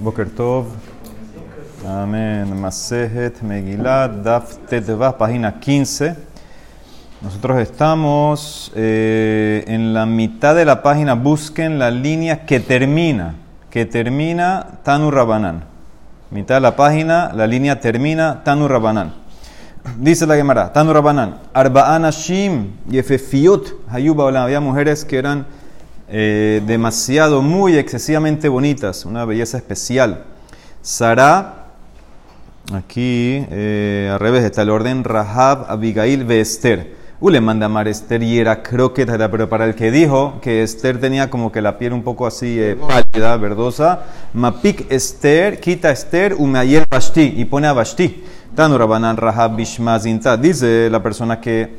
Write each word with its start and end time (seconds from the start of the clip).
Boker 0.00 0.30
Tov. 0.30 0.66
Amén. 1.84 2.46
Masejet 2.54 3.42
Megilat, 3.42 4.22
Daf 4.22 4.56
Teteva, 4.68 5.18
página 5.18 5.58
15. 5.58 6.14
Nosotros 7.20 7.58
estamos 7.58 8.70
eh, 8.76 9.64
en 9.66 9.92
la 9.92 10.06
mitad 10.06 10.54
de 10.54 10.64
la 10.64 10.82
página. 10.82 11.14
Busquen 11.14 11.80
la 11.80 11.90
línea 11.90 12.46
que 12.46 12.60
termina, 12.60 13.34
que 13.70 13.86
termina 13.86 14.78
Tanu 14.84 15.10
Rabanan. 15.10 15.64
Mitad 16.30 16.56
de 16.56 16.60
la 16.60 16.76
página, 16.76 17.32
la 17.34 17.48
línea 17.48 17.80
termina 17.80 18.44
Tanu 18.44 18.68
Rabanan. 18.68 19.14
Dice 19.98 20.26
la 20.28 20.36
Gemara, 20.36 20.72
Tanu 20.72 20.92
Rabanan, 20.92 21.38
Arba'an 21.52 22.08
Shim, 22.10 22.72
Yefefiot, 22.88 23.88
Hayuba, 23.90 24.28
había 24.44 24.60
mujeres 24.60 25.04
que 25.04 25.18
eran 25.18 25.46
eh, 26.10 26.62
demasiado, 26.66 27.42
muy 27.42 27.76
excesivamente 27.76 28.48
bonitas, 28.48 29.04
una 29.04 29.24
belleza 29.24 29.58
especial. 29.58 30.24
Sara, 30.80 31.66
aquí 32.72 33.44
eh, 33.50 34.08
al 34.12 34.18
revés 34.18 34.44
está 34.44 34.62
el 34.62 34.70
orden 34.70 35.04
Rahab, 35.04 35.66
Abigail, 35.68 36.30
Esther. 36.30 36.96
U 37.20 37.30
le 37.30 37.40
manda 37.40 37.66
a 37.66 37.68
amar 37.68 37.88
Esther 37.88 38.22
y 38.22 38.38
era 38.38 38.62
croqueta, 38.62 39.30
pero 39.30 39.48
para 39.48 39.64
el 39.64 39.74
que 39.74 39.90
dijo 39.90 40.38
que 40.40 40.62
Esther 40.62 41.00
tenía 41.00 41.28
como 41.28 41.50
que 41.50 41.60
la 41.60 41.76
piel 41.76 41.92
un 41.92 42.04
poco 42.04 42.26
así 42.26 42.56
eh, 42.58 42.76
pálida, 42.76 43.36
verdosa, 43.36 44.04
Mapik 44.32 44.90
Esther, 44.90 45.58
quita 45.58 45.90
Esther, 45.90 46.34
Umeayer 46.38 46.86
Bashti, 46.88 47.34
y 47.36 47.44
pone 47.44 47.66
a 47.66 47.72
Bashti. 47.72 48.22
Tanu 48.54 48.78
Rabanan 48.78 49.16
Rahab 49.16 49.56
Bishmazinta, 49.56 50.36
dice 50.36 50.88
la 50.90 51.02
persona 51.02 51.40
que 51.40 51.76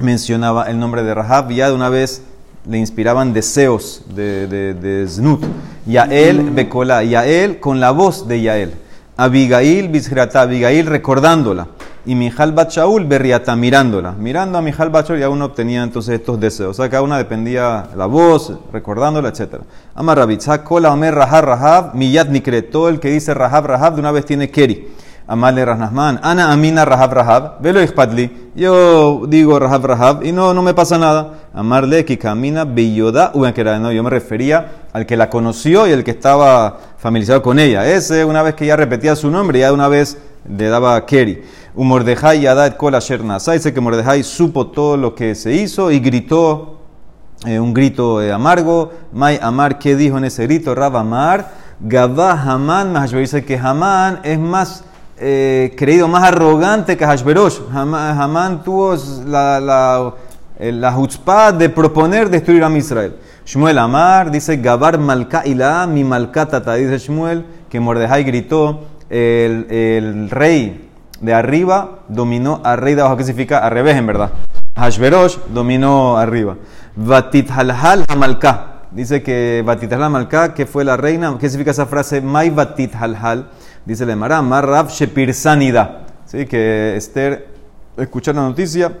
mencionaba 0.00 0.64
el 0.64 0.78
nombre 0.78 1.02
de 1.04 1.14
Rahab, 1.14 1.50
ya 1.52 1.68
de 1.68 1.74
una 1.74 1.88
vez 1.88 2.22
le 2.68 2.78
inspiraban 2.78 3.32
deseos 3.32 4.02
de, 4.14 4.46
de, 4.46 4.74
de 4.74 5.06
Znut. 5.06 5.44
Yael 5.86 6.50
Bekola, 6.50 7.04
Yael 7.04 7.60
con 7.60 7.80
la 7.80 7.92
voz 7.92 8.26
de 8.26 8.40
Yael. 8.42 8.74
Abigail 9.16 9.88
Bishrata, 9.88 10.42
Abigail 10.42 10.86
recordándola. 10.86 11.68
Y 12.04 12.14
Mijal 12.14 12.52
Bachaul 12.52 13.04
Berriata 13.04 13.56
mirándola. 13.56 14.12
Mirando 14.12 14.58
a 14.58 14.62
Mijal 14.62 14.90
Bachaul 14.90 15.18
ya 15.18 15.28
uno 15.28 15.46
obtenía 15.46 15.82
entonces 15.82 16.20
estos 16.20 16.38
deseos. 16.38 16.70
O 16.70 16.74
sea, 16.74 16.88
cada 16.90 17.02
una 17.02 17.18
dependía 17.18 17.88
la 17.96 18.06
voz, 18.06 18.52
recordándola, 18.72 19.30
etc. 19.30 19.56
Amar 19.94 20.26
Kola 20.64 20.92
Omer 20.92 21.14
Rahab 21.14 21.44
Rahab, 21.44 21.94
Miyat 21.94 22.28
Nikre. 22.28 22.62
Todo 22.62 22.88
el 22.88 23.00
que 23.00 23.10
dice 23.10 23.34
Rahab 23.34 23.66
Rahab 23.66 23.94
de 23.94 24.00
una 24.00 24.12
vez 24.12 24.24
tiene 24.24 24.50
Keri. 24.50 24.86
Amarle 25.28 25.64
Rasnasman, 25.64 26.20
Ana 26.22 26.52
Amina 26.52 26.84
Rahab 26.84 27.12
Rahab, 27.12 27.60
velo 27.60 27.82
Ichpadli. 27.82 28.50
Yo 28.54 29.26
digo 29.26 29.58
Rahab 29.58 29.84
Rahab 29.84 30.24
y 30.24 30.30
no, 30.30 30.54
no 30.54 30.62
me 30.62 30.72
pasa 30.72 30.98
nada. 30.98 31.48
Amarle 31.52 32.04
que 32.04 32.16
camina 32.16 32.64
Beyoda 32.64 33.32
no, 33.34 33.90
yo 33.90 34.02
me 34.04 34.10
refería 34.10 34.86
al 34.92 35.04
que 35.04 35.16
la 35.16 35.28
conoció 35.28 35.88
y 35.88 35.90
el 35.90 36.04
que 36.04 36.12
estaba 36.12 36.78
familiarizado 36.96 37.42
con 37.42 37.58
ella. 37.58 37.90
Ese, 37.90 38.24
una 38.24 38.42
vez 38.42 38.54
que 38.54 38.66
ya 38.66 38.76
repetía 38.76 39.16
su 39.16 39.28
nombre, 39.28 39.58
ya 39.58 39.68
de 39.68 39.72
una 39.72 39.88
vez 39.88 40.16
le 40.48 40.68
daba 40.68 41.04
Keri. 41.04 41.42
Un 41.74 41.88
Mordejai 41.88 42.42
Yadad 42.42 42.76
Kol 42.76 42.94
Asher 42.94 43.20
Dice 43.22 43.74
que 43.74 43.80
Mordejai 43.80 44.22
supo 44.22 44.68
todo 44.68 44.96
lo 44.96 45.14
que 45.14 45.34
se 45.34 45.52
hizo 45.54 45.90
y 45.90 45.98
gritó 45.98 46.78
eh, 47.44 47.58
un 47.58 47.74
grito 47.74 48.22
eh, 48.22 48.32
amargo. 48.32 48.92
May 49.12 49.40
Amar, 49.42 49.78
¿qué 49.78 49.96
dijo 49.96 50.18
en 50.18 50.24
ese 50.24 50.44
grito? 50.44 50.74
Rab 50.74 50.96
Amar, 50.96 51.50
Gabá 51.80 52.40
Haman, 52.40 52.94
dice 53.10 53.44
que 53.44 53.58
Haman 53.58 54.20
es 54.22 54.38
más 54.38 54.84
eh, 55.18 55.74
creído, 55.76 56.08
más 56.08 56.24
arrogante 56.24 56.96
que 56.96 57.06
Hashverosh. 57.06 57.60
Hamán 57.72 58.62
tuvo 58.62 58.94
la, 59.26 59.60
la, 59.60 60.14
eh, 60.58 60.72
la 60.72 60.92
de 61.52 61.68
proponer 61.68 62.28
destruir 62.28 62.64
a 62.64 62.70
Israel. 62.70 63.16
Shmuel 63.46 63.78
Amar 63.78 64.30
dice 64.30 64.56
Gabar 64.56 64.98
Malka 64.98 65.46
Ilá, 65.46 65.86
mi 65.86 66.02
Malkatata. 66.02 66.74
Dice 66.74 66.98
Shmuel 66.98 67.46
que 67.70 67.78
Mordejai 67.80 68.24
gritó: 68.24 68.80
el, 69.08 69.66
el, 69.70 70.30
rey 70.30 70.90
de 71.20 71.32
arriba 71.32 72.00
dominó 72.08 72.60
al 72.64 72.78
rey 72.78 72.94
de 72.94 73.02
abajo. 73.02 73.16
¿Qué 73.16 73.24
significa? 73.24 73.58
Al 73.58 73.70
revés, 73.70 73.96
en 73.96 74.06
verdad. 74.06 74.32
Hashverosh 74.76 75.38
dominó 75.48 76.18
arriba. 76.18 76.56
Vatit 76.96 77.50
Halhal 77.50 78.04
Hamalka. 78.08 78.72
Dice 78.90 79.22
que 79.22 79.62
Halhal 79.64 80.02
Hamalka, 80.02 80.52
que 80.52 80.66
fue 80.66 80.84
la 80.84 80.96
reina. 80.96 81.36
¿Qué 81.38 81.48
significa 81.48 81.70
esa 81.70 81.86
frase? 81.86 82.20
Mai 82.20 82.50
Vatit 82.50 82.94
Halhal. 82.94 83.46
Dice 83.86 84.04
el 84.04 84.10
Emara, 84.10 84.42
Marrab 84.42 84.88
Shepirsanida. 84.88 86.06
¿Sí? 86.26 86.44
Que 86.46 86.96
Esther 86.96 87.46
escuchó 87.96 88.32
la 88.32 88.42
noticia 88.42 88.92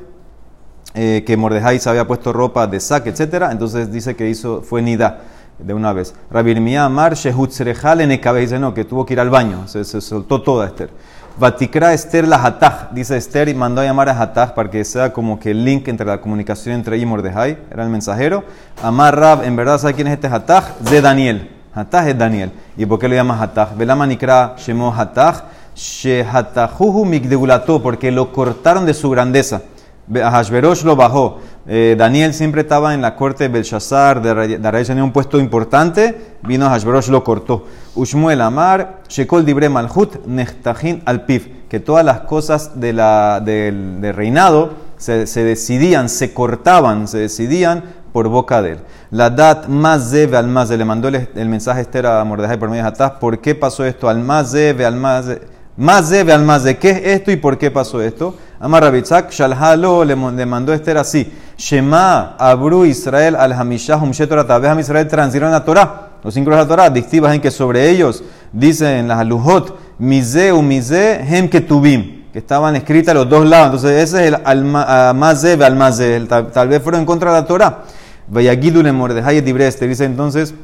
eh, 0.94 1.24
que 1.26 1.36
Mordejai 1.36 1.78
se 1.78 1.90
había 1.90 2.06
puesto 2.06 2.32
ropa 2.32 2.66
de 2.66 2.80
sac, 2.80 3.06
etc. 3.06 3.48
Entonces 3.50 3.92
dice 3.92 4.16
que 4.16 4.30
hizo, 4.30 4.62
fue 4.62 4.80
Nida 4.80 5.18
de 5.58 5.74
una 5.74 5.92
vez. 5.92 6.14
Rabirmia 6.30 6.84
Amar 6.84 7.14
Shehutserejal 7.14 8.00
en 8.00 8.10
Dice 8.10 8.58
no, 8.58 8.72
que 8.72 8.84
tuvo 8.84 9.04
que 9.04 9.14
ir 9.14 9.20
al 9.20 9.28
baño. 9.28 9.66
Se, 9.66 9.84
soltó 9.84 10.40
toda 10.40 10.66
Esther. 10.66 10.90
Vatikra 11.36 11.92
Esther 11.92 12.26
la 12.26 12.42
Hataj. 12.42 12.92
Dice 12.92 13.16
Esther 13.16 13.48
y 13.48 13.54
mandó 13.54 13.80
a 13.80 13.84
llamar 13.84 14.08
a 14.08 14.22
Hataj 14.22 14.54
para 14.54 14.70
que 14.70 14.84
sea 14.84 15.12
como 15.12 15.38
que 15.38 15.50
el 15.50 15.64
link 15.64 15.88
entre 15.88 16.06
la 16.06 16.20
comunicación 16.20 16.76
entre 16.76 16.96
ella 16.96 17.02
y 17.02 17.06
Mordejai. 17.06 17.58
Era 17.70 17.82
el 17.82 17.90
mensajero. 17.90 18.44
Amar 18.82 19.18
Rab, 19.18 19.42
en 19.42 19.56
verdad, 19.56 19.78
¿sabe 19.78 19.94
quién 19.94 20.06
es 20.06 20.14
este 20.14 20.28
Hataj? 20.28 20.78
De 20.78 21.00
Daniel. 21.00 21.55
Hatach 21.76 22.08
es 22.08 22.16
Daniel. 22.16 22.52
¿Y 22.78 22.86
por 22.86 22.98
qué 22.98 23.06
le 23.06 23.16
llama 23.16 23.38
Hatach? 23.38 23.76
Velama 23.76 24.06
Nikra 24.06 24.54
Shemo 24.56 24.90
Hatach. 24.96 25.44
Shehatajuhu 25.74 27.04
Migdeulato, 27.04 27.82
porque 27.82 28.10
lo 28.10 28.32
cortaron 28.32 28.86
de 28.86 28.94
su 28.94 29.10
grandeza. 29.10 29.60
Hashverosh 30.10 30.84
lo 30.84 30.96
bajó. 30.96 31.38
Eh, 31.66 31.94
Daniel 31.98 32.32
siempre 32.32 32.62
estaba 32.62 32.94
en 32.94 33.02
la 33.02 33.14
corte 33.14 33.44
de 33.44 33.48
Belshazzar, 33.48 34.22
de 34.22 34.70
Rey 34.70 34.84
tenía 34.84 35.04
un 35.04 35.12
puesto 35.12 35.38
importante. 35.38 36.36
Vino 36.42 36.66
Hashverosh 36.66 37.08
lo 37.08 37.22
cortó. 37.22 37.66
Ushmuel 37.94 38.40
Amar, 38.40 39.02
Shekol 39.08 39.44
Dibre 39.44 39.68
Malhut, 39.68 40.24
Nechtachin 40.24 41.02
Alpif. 41.04 41.48
Que 41.68 41.80
todas 41.80 42.06
las 42.06 42.20
cosas 42.20 42.80
de 42.80 42.94
la, 42.94 43.42
del, 43.44 44.00
reinado 44.14 44.70
se, 44.96 45.26
se, 45.26 45.44
decidían, 45.44 46.08
se 46.08 46.32
cortaban, 46.32 47.06
se 47.06 47.18
decidían 47.18 47.82
por 48.14 48.28
boca 48.28 48.62
de 48.62 48.72
él. 48.72 48.78
La 49.10 49.30
dat 49.30 49.68
más 49.68 50.10
debe 50.10 50.36
al 50.36 50.48
más 50.48 50.70
le 50.70 50.84
mandó 50.84 51.08
el, 51.08 51.48
mensaje 51.48 51.80
Esther 51.80 52.06
a 52.06 52.24
Mordejai 52.24 52.58
por 52.58 52.68
medio 52.68 52.82
de 52.82 52.88
Hataz. 52.88 53.12
¿Por 53.20 53.38
qué 53.40 53.54
pasó 53.54 53.84
esto? 53.84 54.08
Al 54.08 54.18
más 54.18 54.52
debe 54.52 54.84
al 54.84 54.96
más 54.96 55.26
más 55.76 56.08
debe 56.10 56.32
al 56.32 56.42
más 56.42 56.64
de. 56.64 56.78
¿Qué 56.78 56.90
es 56.90 57.00
esto 57.04 57.30
y 57.30 57.36
por 57.36 57.58
qué 57.58 57.70
pasó 57.70 58.00
esto? 58.00 58.34
Amar 58.58 58.82
Rabitzak, 58.82 59.30
Shalhalo 59.30 60.04
le, 60.04 60.16
mandó 60.16 60.72
Esther 60.72 60.98
así. 60.98 61.30
Shema, 61.58 62.36
Abru 62.38 62.84
Israel, 62.84 63.36
al 63.36 63.52
Hamishah, 63.52 63.96
Humshetorah, 63.96 64.46
Tabeham 64.46 64.80
Israel 64.80 65.06
transirán 65.06 65.52
la 65.52 65.64
Torah. 65.64 66.08
Los 66.24 66.34
cinco 66.34 66.50
de 66.50 66.56
la 66.56 66.66
Torah, 66.66 66.90
dictivas 66.90 67.34
en 67.34 67.40
que 67.40 67.50
sobre 67.50 67.88
ellos 67.88 68.24
dicen 68.52 69.06
las 69.06 69.18
alujot, 69.18 69.78
Mize 69.98 70.52
u 70.52 70.62
Mize, 70.62 71.20
Hem 71.20 71.48
Ketubim 71.48 72.16
que 72.32 72.40
estaban 72.40 72.76
escritas 72.76 73.14
los 73.14 73.28
dos 73.30 73.46
lados. 73.46 73.66
Entonces, 73.66 74.02
ese 74.02 74.20
es 74.20 74.28
el 74.28 74.40
al 74.44 74.64
más 74.64 75.44
al 75.44 75.76
más 75.76 76.02
Tal, 76.52 76.68
vez 76.68 76.82
fueron 76.82 77.00
en 77.00 77.06
contra 77.06 77.32
de 77.32 77.40
la 77.40 77.46
Torah. 77.46 77.78
Vayagidule 78.28 78.92
Mordejai 78.92 79.40
Dibreste. 79.40 79.86
Dice 79.86 80.04
entonces, 80.04 80.54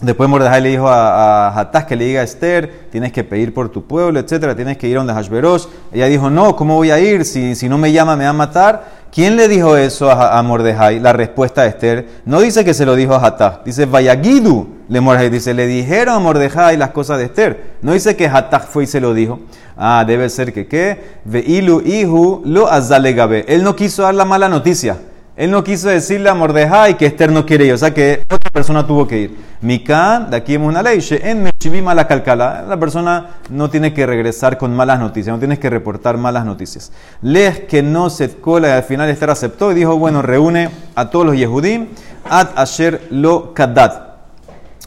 después 0.00 0.28
Mordejai 0.28 0.62
le 0.62 0.68
dijo 0.70 0.88
a, 0.88 1.60
a 1.60 1.86
que 1.86 1.96
le 1.96 2.04
diga 2.04 2.20
a 2.20 2.24
Esther, 2.24 2.88
tienes 2.90 3.12
que 3.12 3.24
pedir 3.24 3.52
por 3.52 3.68
tu 3.68 3.84
pueblo, 3.84 4.20
etcétera, 4.20 4.54
tienes 4.54 4.76
que 4.76 4.88
ir 4.88 4.96
a 4.96 5.00
donde 5.00 5.14
Hashverosh. 5.14 5.66
Ella 5.92 6.06
dijo, 6.06 6.30
no, 6.30 6.56
¿cómo 6.56 6.76
voy 6.76 6.90
a 6.90 6.98
ir? 6.98 7.24
Si, 7.24 7.54
si 7.54 7.68
no 7.68 7.78
me 7.78 7.92
llama, 7.92 8.16
me 8.16 8.24
va 8.24 8.30
a 8.30 8.34
matar. 8.34 9.04
¿Quién 9.12 9.36
le 9.36 9.46
dijo 9.46 9.76
eso 9.76 10.10
a, 10.10 10.38
a 10.38 10.42
Mordejai? 10.42 10.98
La 10.98 11.12
respuesta 11.12 11.62
de 11.62 11.68
Esther 11.68 12.08
no 12.24 12.40
dice 12.40 12.64
que 12.64 12.74
se 12.74 12.84
lo 12.84 12.96
dijo 12.96 13.14
a 13.14 13.24
Hatach, 13.24 13.64
dice 13.64 13.86
Vayagidu 13.86 14.68
le 14.88 15.00
Mordejai. 15.00 15.30
Dice, 15.30 15.54
le 15.54 15.66
dijeron 15.66 16.16
a 16.16 16.18
Mordejai 16.18 16.76
las 16.76 16.90
cosas 16.90 17.18
de 17.18 17.26
Esther. 17.26 17.74
No 17.80 17.92
dice 17.92 18.16
que 18.16 18.26
Hatach 18.26 18.66
fue 18.66 18.84
y 18.84 18.86
se 18.88 19.00
lo 19.00 19.14
dijo. 19.14 19.38
Ah, 19.76 20.04
debe 20.06 20.28
ser 20.28 20.52
que 20.52 20.66
qué. 20.66 21.18
Veilu 21.24 21.80
ihu 21.80 22.42
lo 22.44 22.68
azalegabe. 22.68 23.44
Él 23.46 23.62
no 23.62 23.76
quiso 23.76 24.02
dar 24.02 24.14
la 24.14 24.24
mala 24.24 24.48
noticia. 24.48 24.96
Él 25.36 25.50
no 25.50 25.64
quiso 25.64 25.88
decirle 25.88 26.28
a 26.28 26.34
Mordejai 26.34 26.96
que 26.96 27.06
Esther 27.06 27.32
no 27.32 27.44
quiere 27.44 27.66
ir, 27.66 27.72
o 27.72 27.78
sea 27.78 27.92
que 27.92 28.22
otra 28.30 28.50
persona 28.52 28.86
tuvo 28.86 29.08
que 29.08 29.18
ir. 29.18 29.36
Mikan, 29.62 30.30
de 30.30 30.36
aquí 30.36 30.52
vemos 30.52 30.68
una 30.68 30.80
ley, 30.80 31.04
en 31.10 31.50
mala 31.82 32.06
calcala. 32.06 32.64
La 32.68 32.78
persona 32.78 33.30
no 33.50 33.68
tiene 33.68 33.92
que 33.92 34.06
regresar 34.06 34.58
con 34.58 34.76
malas 34.76 35.00
noticias, 35.00 35.34
no 35.34 35.40
tienes 35.40 35.58
que 35.58 35.70
reportar 35.70 36.18
malas 36.18 36.44
noticias. 36.44 36.92
Les 37.20 37.60
que 37.60 37.82
no 37.82 38.10
se 38.10 38.28
cola 38.36 38.68
y 38.68 38.70
al 38.72 38.84
final 38.84 39.08
Esther 39.08 39.30
aceptó 39.30 39.72
y 39.72 39.74
dijo, 39.74 39.98
bueno, 39.98 40.22
reúne 40.22 40.70
a 40.94 41.10
todos 41.10 41.26
los 41.26 41.36
Yehudim, 41.36 41.88
ad 42.30 42.50
asher 42.54 43.08
lo 43.10 43.54
kadat. 43.54 44.04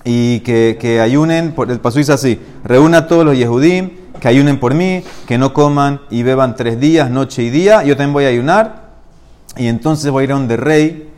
Y 0.06 0.40
que, 0.42 0.78
que 0.80 1.02
ayunen, 1.02 1.54
el 1.68 1.80
paso 1.82 1.98
dice 1.98 2.14
así, 2.14 2.40
reúne 2.64 2.96
a 2.96 3.08
todos 3.08 3.26
los 3.26 3.38
Yehudim, 3.38 3.90
que 4.22 4.30
ayunen 4.30 4.62
por 4.62 4.74
mí, 4.74 5.04
que 5.28 5.38
no 5.38 5.52
coman 5.52 6.00
y 6.10 6.24
beban 6.24 6.56
tres 6.56 6.80
días, 6.80 7.10
noche 7.10 7.44
y 7.44 7.50
día, 7.50 7.84
yo 7.84 7.98
también 7.98 8.14
voy 8.14 8.24
a 8.24 8.30
ayunar 8.30 8.87
y 9.58 9.68
entonces 9.68 10.12
voy 10.12 10.22
a 10.22 10.24
ir 10.26 10.32
a 10.32 10.36
donde 10.36 10.58
rey, 10.58 11.10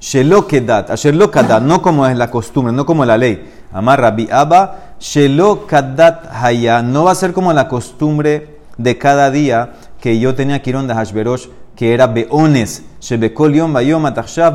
Shelokedat, 0.00 1.60
no 1.62 1.82
como 1.82 2.06
es 2.06 2.16
la 2.16 2.30
costumbre, 2.30 2.72
no 2.72 2.86
como 2.86 3.04
la 3.04 3.18
ley. 3.18 3.44
Amar 3.72 4.00
Rabbi 4.00 4.28
Abba, 4.30 4.94
Shelokadat 5.00 6.28
Haya, 6.32 6.82
no 6.82 7.04
va 7.04 7.12
a 7.12 7.14
ser 7.14 7.32
como 7.32 7.52
la 7.52 7.68
costumbre 7.68 8.58
de 8.76 8.96
cada 8.96 9.30
día 9.30 9.72
que 10.00 10.18
yo 10.20 10.34
tenía 10.34 10.62
que 10.62 10.70
ir 10.70 10.76
donde 10.76 10.94
Hashverosh, 10.94 11.48
que 11.74 11.94
era 11.94 12.06
Beones. 12.06 12.84
Shebekol 13.00 13.54
Yom 13.54 13.72
Bayom 13.72 14.04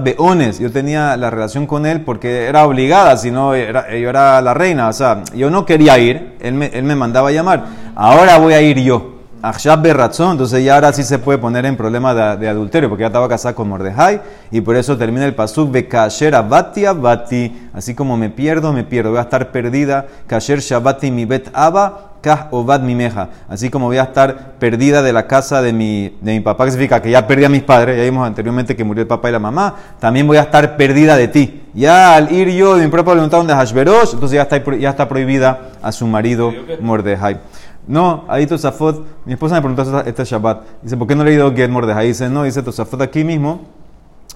Beones. 0.04 0.60
Yo 0.60 0.72
tenía 0.72 1.16
la 1.18 1.30
relación 1.30 1.68
con 1.68 1.86
él 1.86 2.02
porque 2.02 2.46
era 2.46 2.66
obligada, 2.66 3.16
si 3.18 3.32
no, 3.32 3.54
era, 3.54 3.90
yo 3.96 4.10
era 4.10 4.42
la 4.42 4.54
reina. 4.54 4.90
O 4.90 4.94
sea, 4.94 5.24
yo 5.36 5.50
no 5.50 5.66
quería 5.66 5.98
ir, 6.00 6.38
él 6.40 6.54
me, 6.54 6.68
él 6.68 6.84
me 6.84 6.96
mandaba 6.96 7.30
a 7.30 7.32
llamar. 7.32 7.66
Ahora 7.96 8.38
voy 8.38 8.54
a 8.54 8.62
ir 8.62 8.80
yo. 8.80 9.23
Achshab 9.44 9.82
Berratzon, 9.82 10.32
entonces 10.32 10.64
ya 10.64 10.76
ahora 10.76 10.94
sí 10.94 11.04
se 11.04 11.20
puede 11.20 11.38
poner 11.38 11.66
en 11.66 11.76
problema 11.76 12.14
de, 12.38 12.48
adulterio, 12.48 12.88
porque 12.88 13.02
ya 13.02 13.08
estaba 13.08 13.28
casada 13.28 13.54
con 13.54 13.68
Mordejai, 13.68 14.22
y 14.52 14.62
por 14.62 14.78
eso 14.78 14.98
termina 14.98 15.26
el 15.26 15.36
pasuk 15.36 15.70
de 15.70 15.86
Kasher 15.86 16.34
Abati 16.34 16.86
Abati, 16.86 17.70
así 17.74 17.94
como 17.94 18.16
me 18.16 18.30
pierdo, 18.30 18.72
me 18.72 18.86
pierdo, 18.86 19.10
voy 19.10 19.20
a 19.20 19.24
estar 19.24 19.52
perdida, 19.52 20.06
Kasher 20.28 20.60
Shabati 20.60 21.12
mi 21.12 21.26
bet 21.26 21.50
Aba, 21.52 22.12
Kah 22.22 22.48
Ovad 22.52 22.84
mi 22.84 22.96
meja, 22.96 23.28
así 23.50 23.70
como 23.70 23.88
voy 23.88 23.98
a 23.98 24.04
estar 24.04 24.54
perdida 24.60 25.02
de 25.02 25.12
la 25.12 25.28
casa 25.28 25.62
de 25.62 25.74
mi, 25.74 26.18
de 26.22 26.32
mi 26.32 26.40
papá, 26.40 26.64
que 26.64 26.72
significa 26.72 27.02
que 27.02 27.12
ya 27.12 27.28
perdí 27.28 27.44
a 27.44 27.50
mis 27.50 27.64
padres, 27.64 27.98
ya 27.98 28.04
vimos 28.04 28.26
anteriormente 28.26 28.78
que 28.78 28.86
murió 28.86 29.02
el 29.02 29.10
papá 29.10 29.28
y 29.28 29.34
la 29.34 29.40
mamá, 29.40 29.76
también 30.00 30.26
voy 30.26 30.38
a 30.38 30.44
estar 30.44 30.78
perdida 30.78 31.18
de 31.18 31.28
ti. 31.28 31.64
Ya 31.74 32.16
al 32.16 32.32
ir 32.32 32.50
yo 32.52 32.78
de 32.78 32.86
mi 32.86 32.90
propia 32.90 33.16
voluntad 33.16 33.40
donde 33.40 33.54
Hashverosh, 33.54 34.14
entonces 34.14 34.38
ya 34.38 34.44
está, 34.44 34.64
ya 34.78 34.92
está 34.92 35.10
prohibida 35.10 35.72
a 35.82 35.92
su 35.92 36.08
marido 36.08 36.54
Mordejai. 36.80 37.42
No, 37.86 38.24
ahí 38.30 38.48
Tosafot, 38.48 39.06
mi 39.26 39.34
esposa 39.34 39.56
me 39.56 39.62
preguntó 39.62 40.02
este 40.06 40.24
Shabbat, 40.24 40.64
dice, 40.82 40.96
¿por 40.96 41.06
qué 41.08 41.16
no 41.16 41.24
le 41.24 41.32
he 41.32 41.34
ido 41.34 41.54
Get 41.54 41.70
Mordejai? 41.70 42.08
Dice, 42.08 42.30
no, 42.30 42.44
dice 42.44 42.64
Tosafot 42.64 43.02
aquí 43.02 43.26
mismo, 43.26 43.62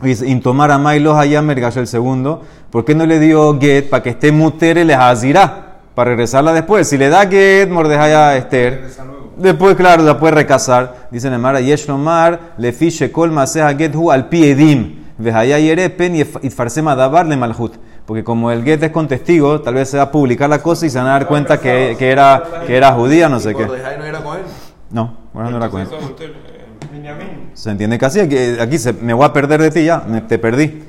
dice, 0.02 0.28
Intomar 0.28 0.70
a 0.72 0.78
Mailo 0.78 1.18
Hayamer 1.18 1.58
el 1.58 1.88
segundo, 1.88 2.42
¿por 2.70 2.84
qué 2.84 2.94
no 2.94 3.06
le 3.06 3.20
dio 3.20 3.58
Get 3.60 3.90
para 3.90 4.04
que 4.04 4.10
esté 4.10 4.34
mutere 4.34 4.84
le 4.84 4.96
hazirá? 4.96 5.64
Para 5.96 6.12
regresarla 6.12 6.54
después. 6.54 6.88
Si 6.88 6.98
le 6.98 7.10
da 7.10 7.26
Get 7.26 7.70
Mordejai 7.70 8.14
a 8.14 8.38
Esther, 8.38 8.90
después, 9.38 9.76
claro, 9.76 10.04
la 10.04 10.20
puede 10.20 10.36
recasar. 10.36 11.08
Dice 11.10 11.30
Nemara, 11.30 11.62
Yeshlomar, 11.62 12.54
le 12.58 12.74
fiche 12.74 13.12
kol 13.12 13.32
maseha 13.32 13.74
Get 13.76 13.96
hu 13.96 14.12
al 14.12 14.28
piedim, 14.28 15.06
vehaya 15.18 15.58
yerepen 15.58 16.16
y 16.16 16.50
farsema 16.50 16.96
davar 16.96 17.26
le 17.26 17.38
malhut. 17.38 17.74
Porque 18.08 18.24
como 18.24 18.50
el 18.52 18.64
get 18.64 18.82
es 18.82 18.92
con 18.92 19.06
testigo, 19.06 19.60
tal 19.60 19.74
vez 19.74 19.90
se 19.90 19.98
va 19.98 20.04
a 20.04 20.12
publicar 20.12 20.50
la 20.50 20.64
cosa 20.64 20.86
y 20.86 20.90
se 20.90 20.98
van 20.98 21.08
a 21.08 21.12
dar 21.12 21.28
cuenta 21.28 21.60
que, 21.60 21.98
que 22.00 22.10
era, 22.10 22.64
que 22.66 22.78
era 22.78 22.94
judía, 22.94 23.28
no 23.28 23.38
sé 23.38 23.54
qué. 23.54 23.66
no 23.66 23.76
era 23.76 24.24
con 24.24 24.38
él? 24.38 24.44
No, 24.90 25.18
bueno, 25.34 25.52
no 25.52 25.58
era 25.58 25.70
con 25.70 25.82
él. 25.82 25.88
Se 27.54 27.70
entiende 27.70 27.98
casi, 27.98 28.22
aquí, 28.22 28.38
aquí 28.62 28.78
se, 28.78 28.94
me 28.94 29.14
voy 29.14 29.26
a 29.26 29.34
perder 29.34 29.62
de 29.62 29.72
ti 29.72 29.84
ya, 29.84 30.06
me, 30.08 30.22
te 30.22 30.40
perdí. 30.40 30.84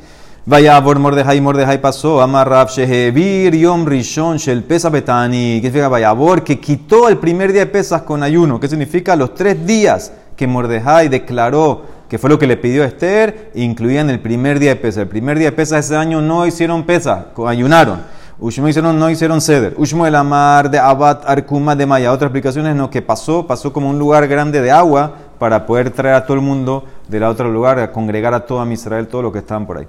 Vaya 0.47 0.81
por 0.81 1.01
Mordejai, 1.01 1.41
Mordejai 1.41 1.81
pasó, 1.81 2.23
Amarrab 2.23 2.69
Shehevir 2.69 3.53
Yom 3.57 3.85
Rishon 3.85 4.37
Shel 4.37 4.63
Pesa 4.63 4.89
Betani. 4.89 5.61
¿Qué 5.61 5.67
significa 5.67 5.89
Vaya 5.89 6.15
por? 6.15 6.45
Que 6.45 6.61
quitó 6.61 7.09
el 7.09 7.19
primer 7.19 7.53
día 7.53 7.63
de 7.63 7.67
pesas 7.67 8.03
con 8.03 8.23
ayuno. 8.23 8.61
¿Qué 8.61 8.69
significa? 8.69 9.17
Los 9.17 9.35
tres 9.35 9.67
días 9.67 10.13
que 10.37 10.47
Mordejai 10.47 11.09
declaró 11.09 11.98
que 12.09 12.19
fue 12.19 12.31
lo 12.31 12.39
que 12.39 12.47
le 12.47 12.57
pidió 12.57 12.85
Esther, 12.85 13.51
incluían 13.55 14.09
el 14.11 14.21
primer 14.21 14.59
día 14.59 14.71
de 14.71 14.77
pesa. 14.77 15.03
El 15.03 15.09
primer 15.09 15.39
día 15.39 15.51
de 15.51 15.57
pesa 15.57 15.79
ese 15.79 15.97
año 15.97 16.21
no 16.21 16.47
hicieron 16.47 16.85
pesa, 16.85 17.29
ayunaron. 17.47 18.01
Ushmo 18.41 18.69
hicieron, 18.69 18.97
no 18.97 19.11
hicieron 19.11 19.41
ceder. 19.41 19.75
Ushmo 19.77 20.07
el 20.07 20.15
amar 20.15 20.71
de 20.71 20.79
Abad 20.79 21.23
Arkuma 21.27 21.75
de 21.75 21.87
Maya. 21.87 22.13
Otras 22.13 22.29
explicaciones 22.29 22.77
no, 22.77 22.89
que 22.89 23.03
pasó, 23.03 23.49
pasó 23.49 23.73
como 23.73 23.91
un 23.91 23.99
lugar 23.99 24.29
grande 24.29 24.63
de 24.63 24.71
agua 24.71 25.13
para 25.41 25.67
poder 25.67 25.91
traer 25.91 26.15
a 26.15 26.25
todo 26.25 26.37
el 26.37 26.43
mundo 26.43 26.85
del 27.09 27.25
otro 27.25 27.51
lugar, 27.51 27.81
a 27.81 27.91
congregar 27.91 28.35
a 28.35 28.47
toda 28.47 28.65
Israel, 28.73 29.09
todo 29.09 29.23
lo 29.23 29.33
que 29.33 29.41
estaban 29.41 29.67
por 29.67 29.79
ahí. 29.79 29.89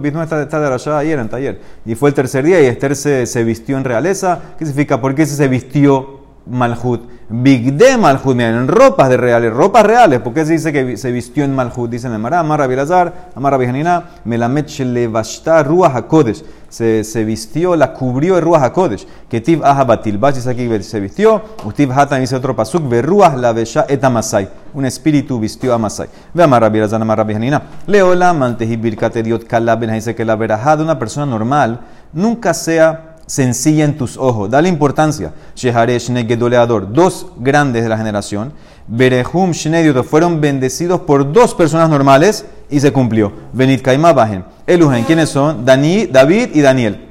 ¿Viste? 0.00 0.22
Está, 0.22 0.42
está 0.42 0.60
de 0.60 0.74
allá 0.74 0.98
ayer 0.98 1.18
en 1.18 1.28
taller. 1.28 1.60
Y 1.84 1.94
fue 1.94 2.08
el 2.08 2.14
tercer 2.14 2.42
día 2.42 2.58
y 2.62 2.66
Esther 2.66 2.96
se, 2.96 3.26
se 3.26 3.44
vistió 3.44 3.76
en 3.76 3.84
realeza. 3.84 4.40
¿Qué 4.58 4.64
significa? 4.64 5.02
¿Por 5.02 5.14
qué 5.14 5.26
se 5.26 5.46
vistió 5.46 6.17
Malhut. 6.48 7.02
Bigde 7.30 7.98
Malhut, 7.98 8.34
miren, 8.34 8.54
en 8.54 8.68
ropas 8.68 9.10
de 9.10 9.18
reales, 9.18 9.52
ropas 9.52 9.84
reales. 9.84 10.20
porque 10.20 10.46
se 10.46 10.52
dice 10.52 10.72
que 10.72 10.96
se 10.96 11.12
vistió 11.12 11.44
en 11.44 11.54
Malhut? 11.54 11.90
Dice 11.90 12.06
en 12.06 12.20
Mará, 12.20 12.40
Amar 12.40 12.62
Abilazar, 12.62 13.30
Amar 13.34 13.54
Abijanina, 13.54 14.04
Melamet 14.24 14.66
Shelevashta 14.68 15.62
Ruach 15.62 15.94
HaKodesh. 15.94 16.42
Se, 16.68 17.02
se 17.04 17.24
vistió, 17.24 17.76
la 17.76 17.92
cubrió 17.92 18.36
el 18.36 18.44
Ruach 18.44 18.62
HaKodesh. 18.62 19.06
Ketiv 19.28 19.64
Aha 19.64 19.84
Batilbash, 19.84 20.36
dice 20.36 20.50
aquí 20.50 20.82
se 20.82 21.00
vistió. 21.00 21.42
Ustiv 21.64 21.92
Hatan 21.92 22.20
dice 22.20 22.36
otro 22.36 22.56
pasuk, 22.56 22.90
Ruach 22.90 23.36
la 23.36 23.52
Besha 23.52 23.84
et 23.88 24.02
Amasai. 24.02 24.48
Un 24.74 24.86
espíritu 24.86 25.38
vistió 25.38 25.74
a 25.74 25.78
Masai. 25.78 26.08
Ve 26.32 26.42
Amar 26.42 26.64
Abilazar, 26.64 27.00
Amar 27.00 27.20
Abijanina. 27.20 27.62
Leola, 27.86 28.32
Mantehi 28.32 28.76
Birkate 28.76 29.22
Diot 29.22 29.44
Kalaben, 29.44 29.92
dice 29.92 30.14
que 30.14 30.24
la 30.24 30.36
verajá 30.36 30.76
de 30.76 30.82
una 30.82 30.98
persona 30.98 31.26
normal 31.26 31.80
nunca 32.12 32.54
sea 32.54 33.07
sencilla 33.28 33.84
en 33.84 33.96
tus 33.96 34.16
ojos. 34.16 34.50
Dale 34.50 34.68
importancia. 34.68 35.32
Sheharesh 35.54 36.10
Negedoleador, 36.10 36.92
dos 36.92 37.26
grandes 37.38 37.84
de 37.84 37.88
la 37.88 37.96
generación. 37.96 38.52
Berehum 38.88 39.52
Shnediot 39.52 40.02
fueron 40.04 40.40
bendecidos 40.40 41.02
por 41.02 41.30
dos 41.30 41.54
personas 41.54 41.90
normales 41.90 42.46
y 42.70 42.80
se 42.80 42.90
cumplió. 42.90 43.32
Benit 43.52 43.82
Kaimabahen. 43.82 44.44
Eluhen, 44.66 45.04
¿quiénes 45.04 45.28
son? 45.28 45.64
Dani, 45.64 46.06
David 46.06 46.48
y 46.54 46.60
Daniel. 46.62 47.06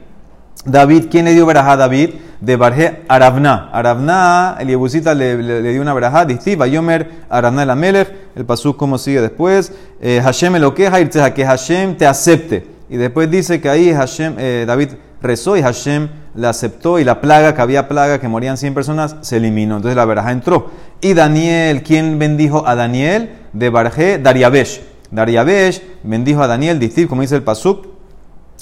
David, 0.66 1.06
¿quién 1.10 1.26
le 1.26 1.34
dio 1.34 1.46
verajá 1.46 1.74
a 1.74 1.78
David? 1.78 2.10
De 2.42 2.56
Barje 2.56 3.04
Aravna. 3.08 3.70
Aravna, 3.72 4.58
el 4.60 4.68
Yebusita 4.68 5.14
le, 5.14 5.72
dio 5.72 5.82
una 5.82 5.94
verajá. 5.94 6.26
Distiva, 6.26 6.66
Yomer, 6.68 7.10
Aravna 7.30 7.64
el 7.64 7.70
Amelech. 7.70 8.12
El 8.36 8.46
pasú, 8.46 8.76
¿cómo 8.76 8.98
sigue 8.98 9.22
después? 9.22 9.72
Eh, 10.02 10.20
Hashem 10.24 10.56
lo 10.58 10.74
queja, 10.74 11.34
que 11.34 11.46
Hashem 11.46 11.96
te 11.96 12.08
acepte. 12.08 12.68
Y 12.90 12.98
después 12.98 13.30
dice 13.30 13.62
que 13.62 13.70
ahí 13.70 13.94
Hashem, 13.94 14.36
eh, 14.38 14.66
David 14.68 14.90
rezó 15.22 15.58
y 15.58 15.62
Hashem 15.62 16.10
la 16.36 16.50
aceptó 16.50 17.00
y 17.00 17.04
la 17.04 17.22
plaga, 17.22 17.56
que 17.56 17.62
había 17.62 17.88
plaga, 17.88 18.20
que 18.20 18.28
morían 18.28 18.58
100 18.58 18.74
personas, 18.74 19.16
se 19.22 19.38
eliminó. 19.38 19.78
Entonces 19.78 19.96
la 19.96 20.06
veraja 20.06 20.32
entró. 20.32 20.70
Y 21.02 21.14
Daniel, 21.14 21.84
¿quién 21.84 22.20
bendijo 22.20 22.68
a 22.68 22.76
Daniel? 22.76 23.32
De 23.54 23.70
Barje, 23.70 24.20
Dariabesh. 24.20 24.82
Dariabesh 25.12 25.82
bendijo 26.04 26.42
a 26.42 26.48
Daniel, 26.48 26.80
Distiv, 26.80 27.08
como 27.08 27.22
dice 27.22 27.36
el 27.36 27.44
Pasuk. 27.44 27.88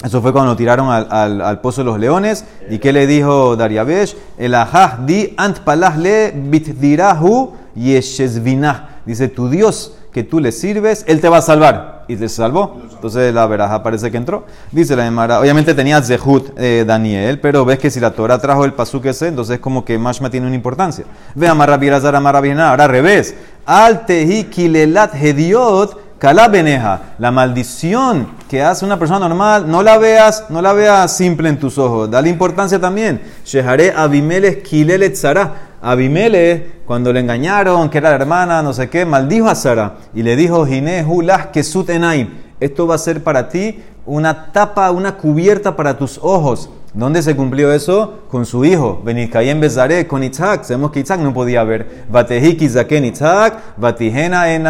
Eso 0.02 0.20
fue 0.20 0.32
cuando 0.32 0.54
tiraron 0.56 0.90
al, 0.90 1.40
al, 1.40 1.60
pozo 1.60 1.80
de 1.80 1.86
los 1.86 1.98
leones. 1.98 2.44
¿Y 2.68 2.78
qué 2.78 2.92
le 2.92 3.06
dijo 3.06 3.56
Dariabesh? 3.56 4.16
El 4.36 4.54
ajah 4.54 4.98
di 5.04 5.34
ant 5.36 5.58
le 5.98 6.32
bitdirahu 6.32 7.52
yeshezvinah. 7.74 9.00
Dice, 9.06 9.28
tu 9.28 9.48
Dios 9.48 9.96
que 10.12 10.22
tú 10.22 10.40
le 10.40 10.52
sirves, 10.52 11.04
él 11.08 11.20
te 11.20 11.28
va 11.28 11.38
a 11.38 11.42
salvar 11.42 11.95
y 12.08 12.16
te 12.16 12.28
salvó. 12.28 12.80
Entonces 12.92 13.32
la 13.32 13.46
veraja 13.46 13.82
parece 13.82 14.10
que 14.10 14.16
entró. 14.16 14.44
Dice 14.72 14.96
la 14.96 15.06
Emara, 15.06 15.40
obviamente 15.40 15.74
tenía 15.74 16.02
Zehut 16.02 16.50
eh, 16.56 16.84
Daniel, 16.86 17.40
pero 17.40 17.64
ves 17.64 17.78
que 17.78 17.90
si 17.90 18.00
la 18.00 18.10
Torah 18.10 18.38
trajo 18.38 18.64
el 18.64 18.72
pasuk 18.72 19.06
ese, 19.06 19.28
entonces 19.28 19.58
como 19.58 19.84
que 19.84 19.98
Mashma 19.98 20.30
tiene 20.30 20.46
una 20.46 20.56
importancia. 20.56 21.04
Ve 21.34 21.48
Amarra 21.48 21.76
Birazar 21.76 22.14
Amarra 22.14 22.38
ahora 22.38 22.84
al 22.84 22.90
revés. 22.90 23.34
Al 23.64 24.06
Tehi 24.06 24.44
Kilelat 24.44 25.14
Hediot 25.14 26.06
Beneja, 26.50 27.14
la 27.18 27.30
maldición 27.30 28.28
que 28.48 28.62
hace 28.62 28.84
una 28.84 28.98
persona 28.98 29.28
normal, 29.28 29.70
no 29.70 29.82
la 29.82 29.98
veas, 29.98 30.46
no 30.48 30.62
la 30.62 30.72
veas 30.72 31.14
simple 31.14 31.48
en 31.48 31.58
tus 31.58 31.76
ojos. 31.78 32.10
Dale 32.10 32.30
importancia 32.30 32.80
también. 32.80 33.20
Shehare 33.44 33.92
Abimelech 33.94 34.62
Kilelet 34.62 35.14
Zara. 35.14 35.65
Abimele, 35.82 36.80
cuando 36.86 37.12
le 37.12 37.20
engañaron, 37.20 37.90
que 37.90 37.98
era 37.98 38.10
la 38.10 38.16
hermana, 38.16 38.62
no 38.62 38.72
sé 38.72 38.88
qué, 38.88 39.04
maldijo 39.04 39.48
a 39.48 39.54
Sara 39.54 39.96
y 40.14 40.22
le 40.22 40.36
dijo, 40.36 40.66
Gine 40.66 41.04
Hulah 41.04 41.50
Kesut 41.50 41.90
Enaim, 41.90 42.30
esto 42.60 42.86
va 42.86 42.94
a 42.94 42.98
ser 42.98 43.22
para 43.22 43.48
ti 43.48 43.82
una 44.06 44.52
tapa, 44.52 44.90
una 44.90 45.16
cubierta 45.16 45.76
para 45.76 45.98
tus 45.98 46.18
ojos. 46.22 46.70
¿Dónde 46.96 47.20
se 47.20 47.36
cumplió 47.36 47.74
eso? 47.74 48.20
Con 48.30 48.46
su 48.46 48.64
hijo, 48.64 49.02
Benikayen 49.04 49.60
Bezaré, 49.60 50.06
con 50.06 50.24
Isaac. 50.24 50.64
Sabemos 50.64 50.92
que 50.92 51.00
Isaac 51.00 51.20
no 51.20 51.34
podía 51.34 51.62
ver. 51.62 52.06
Batehiki 52.08 52.70
Zaken 52.70 53.04
Isaac, 53.04 53.74
Batijena 53.76 54.50
en 54.54 54.64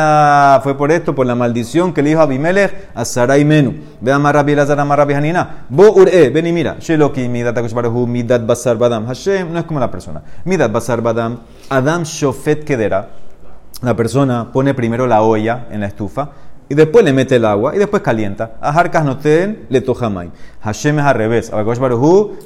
fue 0.65 0.77
por 0.77 0.91
esto, 0.91 1.15
por 1.15 1.25
la 1.25 1.37
maldición 1.37 1.95
que 1.95 2.03
le 2.03 2.09
dijo 2.09 2.21
Abimelech 2.21 2.89
a 2.97 3.05
Sarai 3.05 3.45
Menu. 3.45 3.75
Ve 4.01 4.11
a 4.11 4.19
Marabi 4.19 4.55
Elazar, 4.55 4.85
Marabi 4.85 5.15
Hanina. 5.15 5.67
Bo 5.69 5.93
Ure, 5.93 6.29
ven 6.31 6.49
y 6.49 6.53
mira. 6.53 6.79
Sheloki 6.81 7.29
Midat 7.29 7.57
Akushbarahu, 7.59 8.09
Midat 8.09 8.45
Basar 8.45 8.77
Badam. 8.77 9.07
Hashem 9.07 9.53
no 9.53 9.61
es 9.61 9.65
como 9.65 9.79
la 9.79 9.89
persona. 9.89 10.21
Midat 10.45 10.73
Basar 10.73 11.01
Badam. 11.01 11.39
Adam 11.71 12.03
Shofet 12.03 12.65
Kedera. 12.65 13.09
La 13.83 13.95
persona 13.95 14.51
pone 14.53 14.75
primero 14.75 15.07
la 15.07 15.23
olla 15.23 15.69
en 15.71 15.81
la 15.81 15.87
estufa 15.87 16.31
y 16.69 16.75
después 16.75 17.05
le 17.05 17.13
mete 17.13 17.37
el 17.37 17.45
agua 17.45 17.75
y 17.75 17.79
después 17.79 18.03
calienta. 18.03 18.53
A 18.61 18.71
Harkas 18.71 19.05
noten 19.05 19.67
le 19.69 19.81
toja 19.81 20.09
maim. 20.11 20.31
Hashem 20.63 20.99
es 20.99 21.05
al 21.05 21.15
revés. 21.15 21.53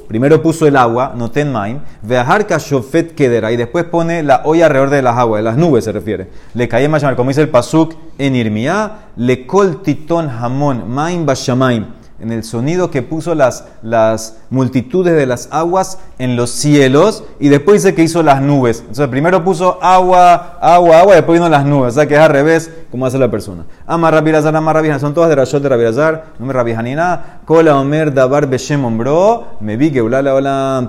primero 0.07 0.41
puso 0.41 0.67
el 0.67 0.75
agua, 0.75 1.13
noten 1.15 1.51
maim. 1.51 1.79
Ve 2.01 2.17
a 2.17 2.21
Harkas 2.21 2.65
shofet 2.65 3.15
kedera 3.15 3.51
y 3.51 3.57
después 3.57 3.85
pone 3.85 4.23
la 4.23 4.41
olla 4.45 4.67
alrededor 4.67 4.89
de 4.89 5.01
las 5.01 5.17
aguas, 5.17 5.39
de 5.39 5.43
las 5.43 5.57
nubes 5.57 5.85
se 5.85 5.91
refiere. 5.91 6.29
Le 6.53 6.67
cae 6.67 6.87
más 6.87 7.03
como 7.15 7.29
dice 7.29 7.41
el 7.41 7.49
pasuk 7.49 7.95
en 8.17 8.35
Irmiá, 8.35 9.07
le 9.15 9.47
kol 9.47 9.81
titon 9.81 10.29
hamon 10.29 10.87
maim 10.87 11.25
bashamaim 11.25 12.00
en 12.21 12.31
el 12.31 12.43
sonido 12.43 12.91
que 12.91 13.01
puso 13.01 13.35
las, 13.35 13.65
las 13.81 14.37
multitudes 14.49 15.15
de 15.15 15.25
las 15.25 15.49
aguas 15.51 15.99
en 16.19 16.35
los 16.35 16.51
cielos 16.51 17.23
y 17.39 17.49
después 17.49 17.83
dice 17.83 17.95
que 17.95 18.03
hizo 18.03 18.23
las 18.23 18.41
nubes. 18.41 18.79
Entonces 18.81 19.07
primero 19.07 19.43
puso 19.43 19.79
agua, 19.81 20.57
agua, 20.61 20.99
agua 20.99 21.13
y 21.13 21.15
después 21.17 21.39
vino 21.39 21.49
las 21.49 21.65
nubes. 21.65 21.93
O 21.93 21.95
sea 21.95 22.07
que 22.07 22.15
es 22.15 22.19
al 22.19 22.29
revés 22.29 22.71
como 22.91 23.05
hace 23.05 23.17
la 23.17 23.31
persona. 23.31 23.65
Amar 23.87 24.13
Rabirazar, 24.13 24.55
Amar 24.55 24.75
Rabijana, 24.75 24.99
son 24.99 25.13
todas 25.13 25.29
de 25.29 25.35
Rashot 25.35 25.63
de 25.63 25.69
Rabirazar, 25.69 26.25
no 26.39 26.45
me 26.45 26.53
Rabijanina. 26.53 27.41
Kola 27.45 27.77
Omer 27.79 28.13
Dabar 28.13 28.47
Beshem 28.47 28.85
Ombro, 28.85 29.47
me 29.59 29.77
vi 29.77 29.91
que 29.91 30.01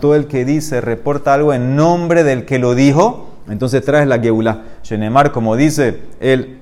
todo 0.00 0.14
el 0.14 0.26
que 0.26 0.44
dice, 0.44 0.80
reporta 0.80 1.34
algo 1.34 1.54
en 1.54 1.76
nombre 1.76 2.24
del 2.24 2.44
que 2.44 2.58
lo 2.58 2.74
dijo 2.74 3.32
entonces 3.48 3.84
traes 3.84 4.06
la 4.06 4.18
Geulá. 4.18 4.62
Shenemar, 4.82 5.32
como 5.32 5.56
dice 5.56 6.00
el 6.20 6.61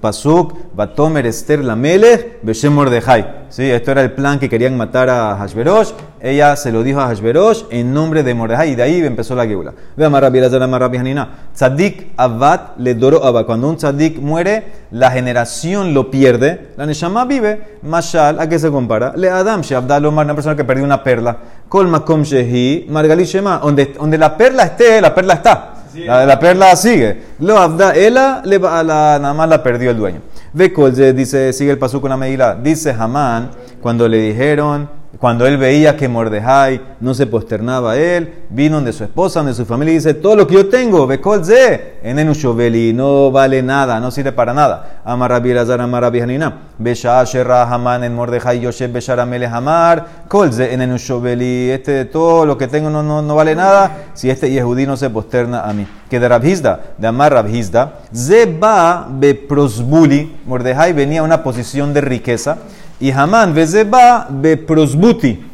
Pasuk, 0.00 0.54
Batomer 0.74 1.26
Esther 1.26 1.62
Lamelech, 1.62 2.40
Beshem 2.42 2.72
Mordejai. 2.72 3.44
¿Sí? 3.50 3.70
Esto 3.70 3.90
era 3.90 4.00
el 4.00 4.12
plan 4.12 4.38
que 4.38 4.48
querían 4.48 4.76
matar 4.76 5.10
a 5.10 5.36
Hashverosh. 5.36 5.92
Ella 6.20 6.56
se 6.56 6.72
lo 6.72 6.82
dijo 6.82 7.00
a 7.00 7.08
Hashverosh 7.08 7.64
en 7.70 7.92
nombre 7.92 8.22
de 8.22 8.32
Mordejai 8.32 8.70
y 8.70 8.74
de 8.76 8.82
ahí 8.82 9.04
empezó 9.04 9.34
la 9.34 9.46
Geula. 9.46 9.74
Ve 9.94 10.08
Marabi 10.08 10.40
Marabi 10.40 10.96
Hanina. 10.96 11.28
Tzadik 11.54 12.12
Abad 12.16 12.76
le 12.78 12.94
doro 12.94 13.22
Abba. 13.22 13.44
Cuando 13.44 13.68
un 13.68 13.76
tzadik 13.76 14.18
muere, 14.18 14.64
la 14.90 15.10
generación 15.10 15.92
lo 15.92 16.10
pierde. 16.10 16.70
La 16.78 16.86
Neshama 16.86 17.26
vive. 17.26 17.78
Mashal, 17.82 18.40
¿a 18.40 18.48
qué 18.48 18.58
se 18.58 18.70
compara? 18.70 19.12
Le 19.14 19.28
Adam 19.28 19.60
Shabdal 19.60 20.06
Omar, 20.06 20.24
una 20.24 20.34
persona 20.34 20.56
que 20.56 20.64
perdió 20.64 20.82
una 20.82 21.02
perla. 21.02 21.36
Kol 21.68 21.88
Makom 21.88 22.22
Shehi, 22.22 22.86
Margali 22.88 23.24
Shema. 23.24 23.58
Donde, 23.58 23.86
donde 23.86 24.16
la 24.16 24.34
perla 24.34 24.64
esté, 24.64 25.00
la 25.02 25.14
perla 25.14 25.34
está. 25.34 25.73
La, 25.94 26.26
la 26.26 26.38
perla 26.38 26.74
sigue. 26.76 27.22
Lo 27.38 27.58
abda, 27.58 27.94
ella 27.94 28.42
le, 28.44 28.58
la, 28.58 29.18
nada 29.20 29.34
más 29.34 29.48
la 29.48 29.62
perdió 29.62 29.90
el 29.90 29.96
dueño. 29.96 30.20
Ve 30.52 30.72
dice, 31.14 31.52
sigue 31.52 31.70
el 31.70 31.78
paso 31.78 32.00
con 32.00 32.10
la 32.10 32.16
medida. 32.16 32.54
Dice 32.54 32.90
Hamán, 32.90 33.50
cuando 33.80 34.08
le 34.08 34.18
dijeron, 34.18 34.88
cuando 35.18 35.46
él 35.46 35.56
veía 35.56 35.96
que 35.96 36.08
Mordejai 36.08 36.80
no 37.00 37.14
se 37.14 37.26
posternaba 37.26 37.92
a 37.92 37.96
él, 37.96 38.44
vino 38.50 38.80
de 38.80 38.92
su 38.92 39.04
esposa, 39.04 39.42
de 39.42 39.54
su 39.54 39.64
familia 39.64 39.92
y 39.92 39.96
dice, 39.96 40.14
todo 40.14 40.36
lo 40.36 40.46
que 40.46 40.54
yo 40.54 40.68
tengo, 40.68 41.06
Bekolze, 41.06 41.94
en 42.02 42.18
Enushoveli, 42.18 42.92
no 42.92 43.30
vale 43.30 43.62
nada, 43.62 44.00
no 44.00 44.10
sirve 44.10 44.32
para 44.32 44.52
nada. 44.52 45.00
Amarabi 45.04 45.52
Lazar, 45.52 45.80
Amarabi 45.80 46.20
Hanina. 46.20 46.58
Besha 46.76 47.20
Haman 47.20 48.02
en 48.02 48.14
Mordejai, 48.14 48.60
Yoshe 48.60 48.88
Besharamele 48.88 49.46
Hamar, 49.46 50.06
Kolze 50.26 50.72
en 50.72 50.82
Enushoveli, 50.82 51.70
este, 51.70 52.04
todo 52.04 52.44
lo 52.44 52.58
que 52.58 52.66
tengo 52.66 52.90
no, 52.90 53.02
no, 53.02 53.22
no 53.22 53.34
vale 53.36 53.54
nada 53.54 54.08
si 54.14 54.28
este 54.28 54.50
Yehudí 54.50 54.86
no 54.86 54.96
se 54.96 55.08
posterna 55.10 55.62
a 55.62 55.72
mí. 55.72 55.86
Que 56.10 56.18
de 56.18 56.28
Rabhizda, 56.28 56.80
de 56.98 57.06
Amar 57.06 57.32
Rabhizda, 57.32 58.00
Zeba 58.12 59.06
Beprosbuli, 59.08 60.40
Mordejai 60.46 60.92
venía 60.92 61.20
a 61.20 61.24
una 61.24 61.42
posición 61.44 61.94
de 61.94 62.00
riqueza 62.00 62.58
y 63.00 63.10
Hamán 63.10 63.54
vezeba 63.54 64.28
prosbuti 64.66 65.44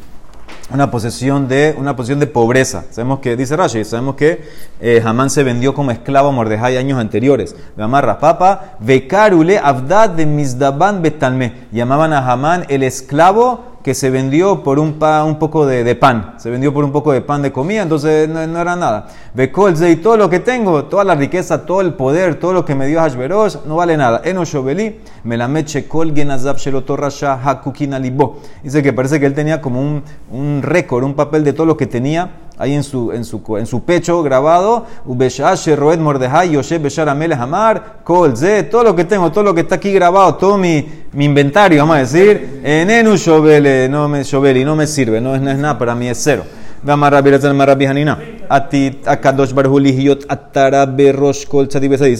una 0.73 0.89
posesión 0.89 1.47
de 1.47 1.75
una 1.77 1.95
posición 1.95 2.19
de 2.19 2.27
pobreza. 2.27 2.85
Sabemos 2.91 3.19
que 3.19 3.35
dice 3.35 3.57
Rashi, 3.57 3.83
sabemos 3.83 4.15
que 4.15 4.41
eh, 4.79 5.01
Hamán 5.03 5.29
se 5.29 5.43
vendió 5.43 5.73
como 5.73 5.91
esclavo 5.91 6.29
a 6.29 6.31
Mordejai 6.31 6.77
años 6.77 6.99
anteriores. 6.99 7.55
Amarra 7.77 8.19
papa, 8.19 8.77
vekarule 8.79 9.59
avdad 9.59 10.09
de 10.09 10.25
misdaban 10.25 11.01
betalme. 11.01 11.53
Llamaban 11.71 12.13
a 12.13 12.31
Hamán 12.31 12.65
el 12.69 12.83
esclavo 12.83 13.70
que 13.83 13.93
se 13.93 14.09
vendió 14.09 14.63
por 14.63 14.79
un, 14.79 14.99
un 15.25 15.39
poco 15.39 15.65
de, 15.65 15.95
pan, 15.95 16.35
se 16.37 16.49
vendió 16.49 16.73
por 16.73 16.83
un 16.83 16.91
poco 16.91 17.11
de 17.11 17.21
pan 17.21 17.41
de 17.41 17.51
comida, 17.51 17.81
entonces 17.81 18.29
no, 18.29 18.39
era 18.39 18.75
nada. 18.75 19.07
Bekolze 19.33 19.89
y 19.89 19.95
todo 19.95 20.17
lo 20.17 20.29
que 20.29 20.39
tengo, 20.39 20.85
toda 20.85 21.03
la 21.03 21.15
riqueza, 21.15 21.65
todo 21.65 21.81
el 21.81 21.93
poder, 21.93 22.35
todo 22.35 22.53
lo 22.53 22.65
que 22.65 22.75
me 22.75 22.87
dio 22.87 22.99
Hashverosh, 22.99 23.57
no 23.65 23.77
vale 23.77 23.97
nada. 23.97 24.21
Eno 24.23 24.45
Shobeli, 24.45 24.99
me 25.23 25.37
la 25.37 25.47
meche 25.47 25.87
kol 25.87 26.13
genazab 26.13 26.57
shelotorrasha 26.57 27.39
hakukina 27.43 27.97
libo. 27.97 28.39
Dice 28.63 28.83
que 28.83 28.93
parece 28.93 29.19
que 29.19 29.25
él 29.25 29.33
tenía 29.33 29.61
como 29.61 29.81
un, 29.81 30.03
un 30.31 30.61
récord, 30.61 31.03
un 31.03 31.15
papel 31.15 31.43
de 31.43 31.53
todo 31.53 31.65
lo 31.65 31.77
que 31.77 31.87
tenía 31.87 32.29
ahí 32.61 32.75
en 32.75 32.83
su, 32.83 33.11
en 33.11 33.25
su, 33.25 33.41
en 33.57 33.65
su 33.65 33.83
pecho 33.83 34.21
grabado, 34.21 34.85
Roed 35.05 35.99
Mordejai, 35.99 36.51
Yoshe 36.51 36.77
Beshar 36.77 37.09
Hamar, 37.09 38.01
Kol 38.03 38.35
todo 38.69 38.83
lo 38.83 38.95
que 38.95 39.05
tengo, 39.05 39.31
todo 39.31 39.43
lo 39.43 39.55
que 39.55 39.61
está 39.61 39.75
aquí 39.75 39.91
grabado, 39.91 40.35
todo 40.35 40.59
mi, 40.59 40.87
mi 41.13 41.25
inventario, 41.25 41.79
vamos 41.79 41.95
a 41.95 41.99
decir, 41.99 42.61
Enenu 42.63 43.15
Shobele, 43.15 43.89
no 43.89 44.07
me 44.07 44.23
Shobeli, 44.23 44.63
no 44.63 44.75
me 44.75 44.85
sirve, 44.85 45.19
no 45.19 45.33
es, 45.33 45.41
no 45.41 45.49
es 45.49 45.57
nada, 45.57 45.79
para 45.79 45.95
mí 45.95 46.07
es 46.07 46.19
cero. 46.21 46.43
Dice 46.83 46.95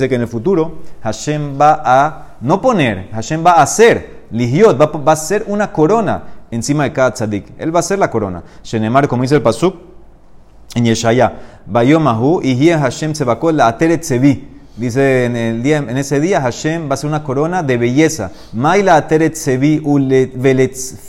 que 0.09 0.15
en 0.15 0.21
el 0.21 0.27
futuro 0.27 0.71
Hashem 1.03 1.61
va 1.61 1.81
a 1.85 2.25
no 2.41 2.61
poner, 2.61 3.09
Hashem 3.11 3.45
va 3.45 3.51
a 3.51 3.61
hacer, 3.61 4.21
Lihiot, 4.31 4.81
va, 4.81 4.87
va 4.87 5.11
a 5.11 5.15
ser 5.15 5.43
una 5.45 5.71
corona 5.71 6.23
encima 6.51 6.83
de 6.83 6.93
cada 6.93 7.13
tzadik. 7.13 7.53
Él 7.57 7.75
va 7.75 7.79
a 7.79 7.83
ser 7.83 7.97
la 7.97 8.11
corona. 8.11 8.43
Shenemar, 8.63 9.07
como 9.07 9.23
dice 9.23 9.35
el 9.35 9.41
Pasuk, 9.41 9.90
en 10.75 10.85
Yeshaya. 10.85 11.33
Bayomahu 11.65 12.41
y 12.43 12.69
Hashem 12.69 13.13
se 13.15 13.25
la 13.25 13.67
ateret 13.67 14.03
sevi. 14.03 14.47
Dice 14.75 15.25
en, 15.25 15.35
el 15.35 15.63
día, 15.63 15.77
en 15.77 15.97
ese 15.97 16.19
día 16.19 16.41
Hashem 16.41 16.89
va 16.89 16.93
a 16.93 16.97
ser 16.97 17.09
una 17.09 17.23
corona 17.23 17.61
de 17.61 17.77
belleza. 17.77 18.31
Maila 18.53 18.95
ateret 18.95 19.35
sevi 19.35 19.81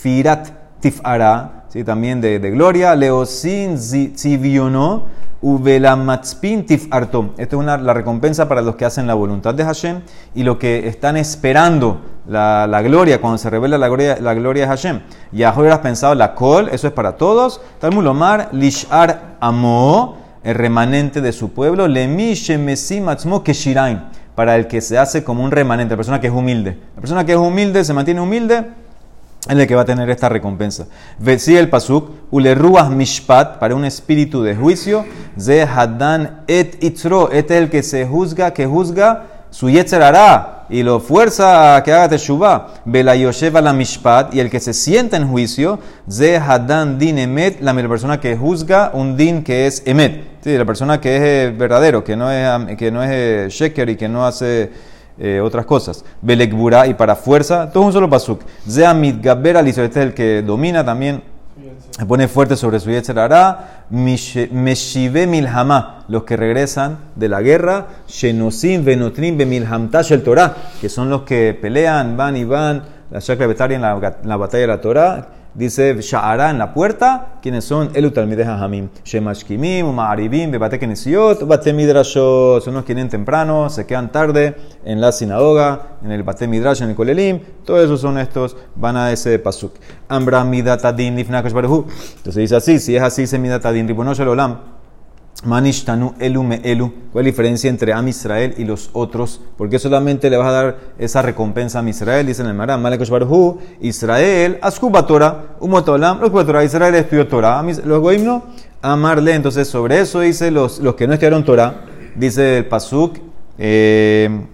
firat 0.03 0.49
tifara. 0.81 1.65
Sí, 1.69 1.85
también 1.85 2.21
de, 2.21 2.39
de 2.39 2.51
gloria. 2.51 2.95
Leosin 2.95 3.79
ziviono. 3.79 5.22
Esta 7.37 7.57
es 7.57 7.65
la 7.65 7.95
recompensa 7.95 8.49
para 8.49 8.63
los 8.63 8.77
que 8.77 8.85
hacen 8.85 9.09
la 9.09 9.15
voluntad 9.15 9.55
de 9.55 9.65
Hashem 9.65 10.03
y 10.37 10.45
los 10.45 10.57
que 10.59 10.87
están 10.87 11.17
esperando 11.17 12.01
la, 12.29 12.81
gloria, 12.83 13.21
cuando 13.21 13.39
se 13.39 13.51
revela 13.51 13.77
la 13.77 13.89
gloria, 13.89 14.15
de 14.15 14.67
Hashem. 14.67 15.01
Y 15.33 15.43
has 15.43 15.79
pensado, 15.81 16.15
la 16.15 16.37
col, 16.37 16.69
eso 16.71 16.87
es 16.87 16.93
para 16.93 17.17
todos. 17.17 17.61
Talmud 17.81 18.05
Lomar, 18.05 18.51
Lishar 18.53 19.37
Amo, 19.41 20.17
el 20.45 20.55
remanente 20.55 21.21
de 21.21 21.33
su 21.33 21.53
pueblo, 21.53 21.89
Lemi 21.89 22.35
Shemesim 22.35 23.09
Atzmo 23.09 23.43
Keshirain, 23.43 24.01
para 24.37 24.55
el 24.55 24.69
que 24.69 24.81
se 24.81 24.97
hace 24.97 25.25
como 25.25 25.43
un 25.43 25.51
remanente, 25.51 25.95
la 25.95 25.97
persona 25.97 26.21
que 26.21 26.29
es 26.29 26.33
humilde. 26.33 26.79
La 26.95 27.01
persona 27.01 27.27
que 27.27 27.33
es 27.33 27.39
humilde, 27.39 27.85
se 27.85 27.93
mantiene 27.93 28.21
humilde, 28.21 28.65
es 29.49 29.57
el 29.57 29.67
que 29.67 29.75
va 29.75 29.83
a 29.83 29.85
tener 29.85 30.09
esta 30.09 30.29
recompensa. 30.29 30.87
Sigue 31.39 31.59
el 31.59 31.69
pasuk, 31.69 32.11
uleruah 32.31 32.89
mishpat, 32.89 33.59
para 33.59 33.75
un 33.75 33.85
espíritu 33.85 34.43
de 34.43 34.55
juicio, 34.55 35.05
ze 35.39 35.63
hadan 35.63 36.43
et 36.47 36.83
itzro, 36.83 37.31
este 37.33 37.57
es 37.57 37.63
el 37.63 37.71
que 37.71 37.83
se 37.83 38.07
juzga, 38.07 38.53
que 38.53 38.67
juzga 38.67 39.27
su 39.51 39.69
yetzer 39.69 40.03
hará 40.03 40.67
y 40.71 40.83
lo 40.83 40.99
fuerza 40.99 41.77
a 41.77 41.83
que 41.83 41.93
haga 41.93 42.09
teshuva. 42.09 42.69
Bela 42.85 43.15
yosheva 43.15 43.61
la 43.61 43.73
mishpat, 43.73 44.35
y 44.35 44.41
el 44.41 44.49
que 44.49 44.61
se 44.61 44.73
sienta 44.73 45.17
en 45.17 45.29
juicio, 45.29 45.79
ze 46.09 46.39
hadan 46.39 46.99
din 46.99 47.19
emet, 47.19 47.61
la 47.61 47.75
persona 47.75 48.19
que 48.19 48.37
juzga 48.37 48.91
un 48.95 49.17
din 49.17 49.43
que 49.43 49.67
es 49.67 49.83
emet. 49.85 50.41
Sí, 50.43 50.57
la 50.57 50.65
persona 50.65 51.01
que 51.01 51.17
es 51.17 51.23
eh, 51.23 51.55
verdadero, 51.57 52.03
que 52.03 52.17
no 52.17 52.31
es, 52.31 52.77
que 52.77 52.91
no 52.91 53.03
es 53.03 53.11
eh, 53.13 53.47
sheker 53.51 53.91
y 53.91 53.97
que 53.97 54.09
no 54.09 54.25
hace 54.25 54.71
eh, 55.19 55.41
otras 55.41 55.67
cosas. 55.67 56.05
Belekbura 56.21 56.87
y 56.87 56.95
para 56.95 57.17
fuerza, 57.17 57.71
todo 57.71 57.85
un 57.85 57.93
solo 57.93 58.09
pasuk. 58.09 58.43
Zea 58.69 58.95
mitgaber 58.95 59.57
este 59.57 59.85
es 59.85 59.97
el 59.97 60.15
que 60.15 60.43
domina 60.43 60.85
también, 60.85 61.23
se 61.91 62.07
pone 62.07 62.29
fuerte 62.29 62.57
sobre 62.57 62.81
su 62.81 62.91
yetzerara. 62.91 63.85
Meshive 63.91 65.27
milhama, 65.27 66.05
los 66.09 66.25
que 66.25 66.37
regresan 66.37 66.99
de 67.15 67.29
la 67.29 67.43
guerra. 67.43 67.87
Shenosim 68.09 68.85
venotrim 68.85 69.37
bemilhamtash 69.37 70.13
el 70.13 70.23
Torah, 70.23 70.57
que 70.81 70.89
son 70.89 71.11
los 71.11 71.23
que 71.23 71.57
pelean, 71.61 72.17
van 72.17 72.37
y 72.37 72.45
van, 72.45 72.83
la 73.11 73.21
chakra 73.21 73.47
en 73.47 73.83
la, 73.83 74.17
la 74.25 74.37
batalla 74.37 74.63
de 74.63 74.67
la 74.67 74.81
Torah 74.81 75.29
Dice 75.55 75.95
Sha'ara 76.01 76.49
en 76.49 76.59
la 76.59 76.73
puerta, 76.73 77.35
quienes 77.43 77.67
son 77.67 77.91
Elutalmides 77.95 78.47
Hamim, 78.47 78.89
Shemashkimim, 79.05 79.87
Ma'aribim, 79.95 80.51
Bebate 80.51 80.79
Kenesiot, 80.79 81.47
Bate 81.47 81.75
Midrashot, 81.75 82.63
son 82.63 82.73
los 82.73 82.85
que 82.85 82.95
vienen 82.95 83.11
temprano, 83.11 83.69
se 83.69 83.85
quedan 83.85 84.11
tarde 84.11 84.57
en 84.83 85.03
la 85.03 85.13
sinagoga, 85.13 85.99
en 86.03 86.11
el 86.11 86.23
Bate 86.23 86.49
Midrash, 86.49 86.81
en 86.81 86.89
el 86.89 86.95
Kolelim, 86.95 87.41
todos 87.67 87.85
esos 87.85 88.01
son 88.01 88.17
estos, 88.17 88.57
van 88.77 88.97
a 88.97 89.13
ese 89.13 89.39
pasuk. 89.39 89.75
Ambra 90.09 90.43
Midatadin 90.43 91.23
Baruhu. 91.29 91.85
Entonces 92.17 92.37
dice 92.37 92.57
así, 92.57 92.79
si 92.79 92.97
es 92.97 93.03
así, 93.03 93.27
se 93.27 93.39
Midatadin 93.39 93.87
Ribonosh 93.87 94.23
Olam. 94.23 94.82
Manishtanu 95.45 96.15
elu 96.21 96.43
me 96.43 96.61
elu. 96.63 96.93
¿Cuál 97.13 97.27
es 97.27 97.27
la 97.27 97.31
diferencia 97.33 97.69
entre 97.69 97.93
Am 97.93 98.07
Israel 98.07 98.55
y 98.57 98.65
los 98.65 98.91
otros? 98.93 99.41
Porque 99.57 99.79
solamente 99.79 100.31
le 100.31 100.37
vas 100.37 100.49
a 100.49 100.53
dar 100.53 100.79
esa 100.99 101.21
recompensa 101.21 101.81
a 101.81 101.89
Israel? 101.89 102.27
Dice 102.27 102.43
en 102.43 102.49
el 102.49 102.55
Maram, 102.55 102.81
Malekosh 102.81 103.11
Baruhu, 103.11 103.59
Israel, 103.81 104.59
Askuba 104.63 105.05
Torah, 105.05 105.57
Umotolam, 105.59 106.21
los 106.21 106.31
Torah, 106.31 106.63
Israel 106.63 106.95
estudió 106.95 107.27
Torah, 107.27 107.63
los 107.63 108.01
Goim 108.01 108.25
no, 108.25 108.45
amarle. 108.81 109.35
Entonces, 109.35 109.67
sobre 109.67 110.01
eso 110.01 110.21
dice 110.21 110.51
los, 110.51 110.79
los 110.79 110.95
que 110.95 111.09
no 111.09 111.15
estudiaron 111.15 111.45
Torah, 111.45 111.87
dice 112.15 112.59
el 112.59 112.67
Pasuk, 112.67 113.19
eh, 113.59 114.47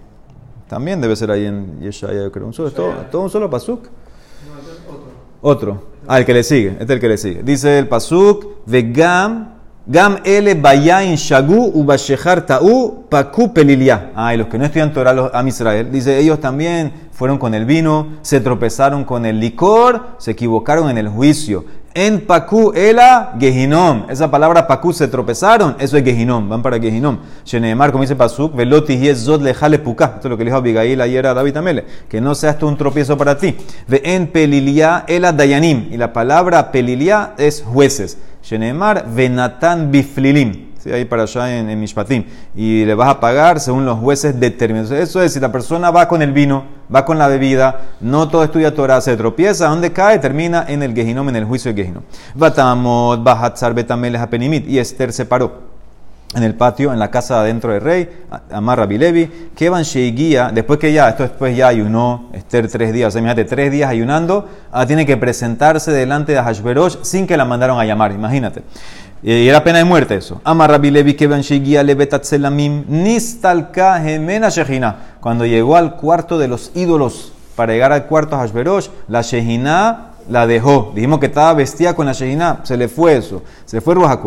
también 0.69 1.01
debe 1.01 1.17
ser 1.17 1.31
ahí 1.31 1.45
en 1.45 1.81
Yeshaya, 1.81 2.25
yo 2.25 2.33
creo, 2.33 2.47
un 2.47 2.55
solo, 2.55 2.71
todo, 2.71 2.93
todo 3.11 3.23
un 3.23 3.31
solo 3.31 3.51
Pasuk. 3.51 3.89
otro. 4.89 5.09
Otro. 5.41 5.83
Ah, 6.07 6.19
el 6.19 6.25
que 6.25 6.33
le 6.33 6.43
sigue, 6.43 6.71
este 6.71 6.85
es 6.85 6.91
el 6.91 7.01
que 7.01 7.09
le 7.09 7.19
sigue. 7.19 7.43
Dice 7.43 7.79
el 7.79 7.89
Pasuk, 7.89 8.65
Vegam, 8.65 9.58
Gam 9.91 10.19
ele 10.23 10.55
bayain 10.55 11.17
shagu 11.17 11.73
ubashechar 11.75 12.45
ta'u 12.45 13.05
paku 13.09 13.55
pelilia. 13.55 14.11
Ah, 14.15 14.35
y 14.35 14.37
los 14.37 14.49
que 14.49 14.59
no 14.59 14.67
estudian 14.67 14.93
Torah 14.93 15.31
a 15.33 15.49
Israel, 15.49 15.91
dice, 15.91 16.19
ellos 16.19 16.41
también 16.41 16.93
fueron 17.11 17.39
con 17.39 17.55
el 17.55 17.65
vino, 17.65 18.19
se 18.21 18.41
tropezaron 18.41 19.05
con 19.05 19.25
el 19.25 19.41
licor, 19.41 20.09
se 20.19 20.33
equivocaron 20.33 20.91
en 20.91 20.99
el 20.99 21.09
juicio. 21.09 21.65
En 21.95 22.27
paku 22.27 22.73
ela 22.75 23.35
gehinom. 23.41 24.05
Esa 24.11 24.31
palabra 24.31 24.67
paku 24.67 24.93
se 24.93 25.09
tropezaron, 25.09 25.75
eso 25.79 25.97
es 25.97 26.05
gehinom, 26.05 26.51
van 26.51 26.61
para 26.63 26.79
gehinom. 26.79 27.21
Sheneemar, 27.47 27.91
como 27.91 28.05
dice 28.05 28.15
Pasuk, 28.15 28.55
veloti 28.55 29.15
zot 29.15 29.41
lejale 29.41 29.79
puka. 29.79 30.13
Esto 30.17 30.29
es 30.29 30.31
lo 30.31 30.37
que 30.37 30.45
le 30.45 30.51
dijo 30.51 30.59
Abigail 30.59 31.01
ayer 31.01 31.27
a 31.27 31.33
David 31.33 31.57
Amele, 31.57 31.87
que 32.11 32.21
no 32.21 32.35
sea 32.35 32.51
esto 32.51 32.69
un 32.69 32.77
tropiezo 32.77 33.17
para 33.17 33.39
ti. 33.39 33.57
Ve 33.89 34.03
en 34.05 34.27
pelilia 34.27 35.05
ela 35.09 35.33
dayanim. 35.33 35.89
Y 35.91 35.97
la 35.97 36.13
palabra 36.13 36.71
pelilia 36.71 37.33
es 37.39 37.63
jueces. 37.63 38.19
Shenemar 38.49 39.05
biflilim. 39.91 40.69
ahí 40.91 41.05
para 41.05 41.25
allá 41.25 41.59
en 41.59 41.79
Mishpatim, 41.79 42.25
y 42.57 42.87
le 42.87 42.95
vas 42.95 43.11
a 43.11 43.21
pagar 43.21 43.61
según 43.61 43.85
los 43.85 43.99
jueces 43.99 44.41
determinados. 44.41 44.91
Eso 44.91 45.21
es, 45.21 45.35
si 45.35 45.41
la 45.41 45.53
persona 45.53 45.91
va 45.91 46.09
con 46.09 46.23
el 46.23 46.33
vino, 46.33 46.65
va 46.95 47.05
con 47.05 47.19
la 47.19 47.29
bebida, 47.29 47.81
no 48.01 48.29
todo 48.29 48.45
estudia 48.45 48.75
Torah, 48.75 49.03
se 49.03 49.19
tropieza, 49.19 49.69
¿dónde 49.69 49.93
cae? 49.93 50.19
Termina 50.19 50.65
en 50.67 50.83
el 50.83 50.95
Gehinom, 50.95 51.29
en 51.29 51.37
el 51.37 51.45
juicio 51.45 51.75
de 51.75 51.83
Gehinom. 51.83 52.03
Batamot, 52.35 53.23
Bahatzar, 53.23 53.75
Betameles, 53.75 54.23
Apenimit, 54.23 54.67
y 54.67 54.79
Esther 54.79 55.13
se 55.13 55.27
paró 55.27 55.68
en 56.35 56.43
el 56.43 56.55
patio, 56.55 56.93
en 56.93 56.99
la 56.99 57.11
casa 57.11 57.41
adentro 57.41 57.73
del 57.73 57.81
rey, 57.81 58.09
Amar 58.51 58.79
Rabilevi, 58.79 59.51
que 59.57 59.71
van 59.71 59.83
Sheiguía, 59.83 60.51
después 60.53 60.79
que 60.79 60.93
ya, 60.93 61.09
esto 61.09 61.23
después 61.23 61.57
ya 61.57 61.69
ayunó, 61.69 62.29
Esther 62.35 62.69
tres 62.69 62.93
días, 62.93 63.09
o 63.09 63.11
sea, 63.13 63.21
imagínate, 63.21 63.45
tres 63.45 63.73
días 63.73 63.89
ayunando, 63.89 64.47
ah, 64.71 64.87
tiene 64.87 65.07
que 65.07 65.17
presentarse 65.17 65.91
delante 65.91 66.33
de 66.33 66.43
Hashverosh 66.43 66.99
sin 67.03 67.27
que 67.27 67.37
la 67.37 67.47
mandaron 67.47 67.81
a 67.81 67.85
llamar, 67.87 68.13
imagínate. 68.13 68.63
Y 69.23 69.49
era 69.49 69.65
pena 69.65 69.79
de 69.79 69.85
muerte 69.85 70.15
eso. 70.15 70.41
Amar 70.45 70.71
Rabilevi, 70.71 71.15
que 71.15 71.27
van 71.27 71.41
Sheiguía, 71.41 71.83
Lebetatzelamim, 71.83 72.85
Nistalka, 72.89 73.99
Gemena 74.01 74.49
Shejina. 74.49 74.97
Cuando 75.21 75.45
llegó 75.45 75.77
al 75.77 75.97
cuarto 75.97 76.39
de 76.39 76.47
los 76.47 76.71
ídolos, 76.75 77.33
para 77.57 77.73
llegar 77.73 77.93
al 77.93 78.07
cuarto 78.07 78.37
de 78.37 78.43
Hashverosh, 78.43 78.89
la 79.09 79.23
Shejina 79.23 80.13
la 80.29 80.47
dejó. 80.47 80.93
Dijimos 80.95 81.19
que 81.19 81.27
estaba 81.27 81.55
vestida 81.55 81.95
con 81.95 82.07
la 82.07 82.13
Shejina, 82.13 82.61
se 82.63 82.77
le 82.77 82.89
fue 82.89 83.17
eso, 83.17 83.43
se 83.65 83.77
le 83.77 83.81
fue 83.81 83.95
Ruach 83.95 84.21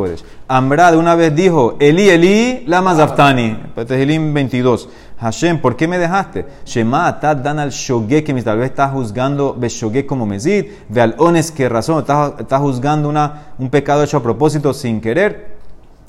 Amra 0.48 0.92
de 0.92 0.98
una 0.98 1.16
vez 1.16 1.36
dijo, 1.36 1.78
Eli, 1.80 2.10
Eli, 2.10 2.64
lama 2.68 2.96
zaftani. 2.96 3.58
Tehilim 3.88 4.34
22. 4.34 4.90
Hashem, 5.20 5.60
¿por 5.60 5.76
qué 5.76 5.88
me 5.88 6.00
dejaste? 6.00 6.46
Shema 6.66 7.08
atat 7.08 7.44
dan 7.44 7.60
al 7.60 7.70
shogue 7.70 8.24
que 8.24 8.34
tal 8.42 8.58
vez 8.58 8.72
está 8.72 8.90
juzgando 8.90 9.56
shogue 9.62 10.06
como 10.06 10.26
mezid, 10.26 10.66
ve 10.90 11.02
al 11.02 11.16
ones 11.20 11.52
que 11.52 11.70
razón, 11.70 12.00
está, 12.00 12.58
juzgando 12.58 13.08
una, 13.08 13.54
un 13.60 13.70
pecado 13.70 14.04
hecho 14.04 14.18
a 14.18 14.24
propósito 14.24 14.74
sin 14.74 15.00
querer. 15.00 15.62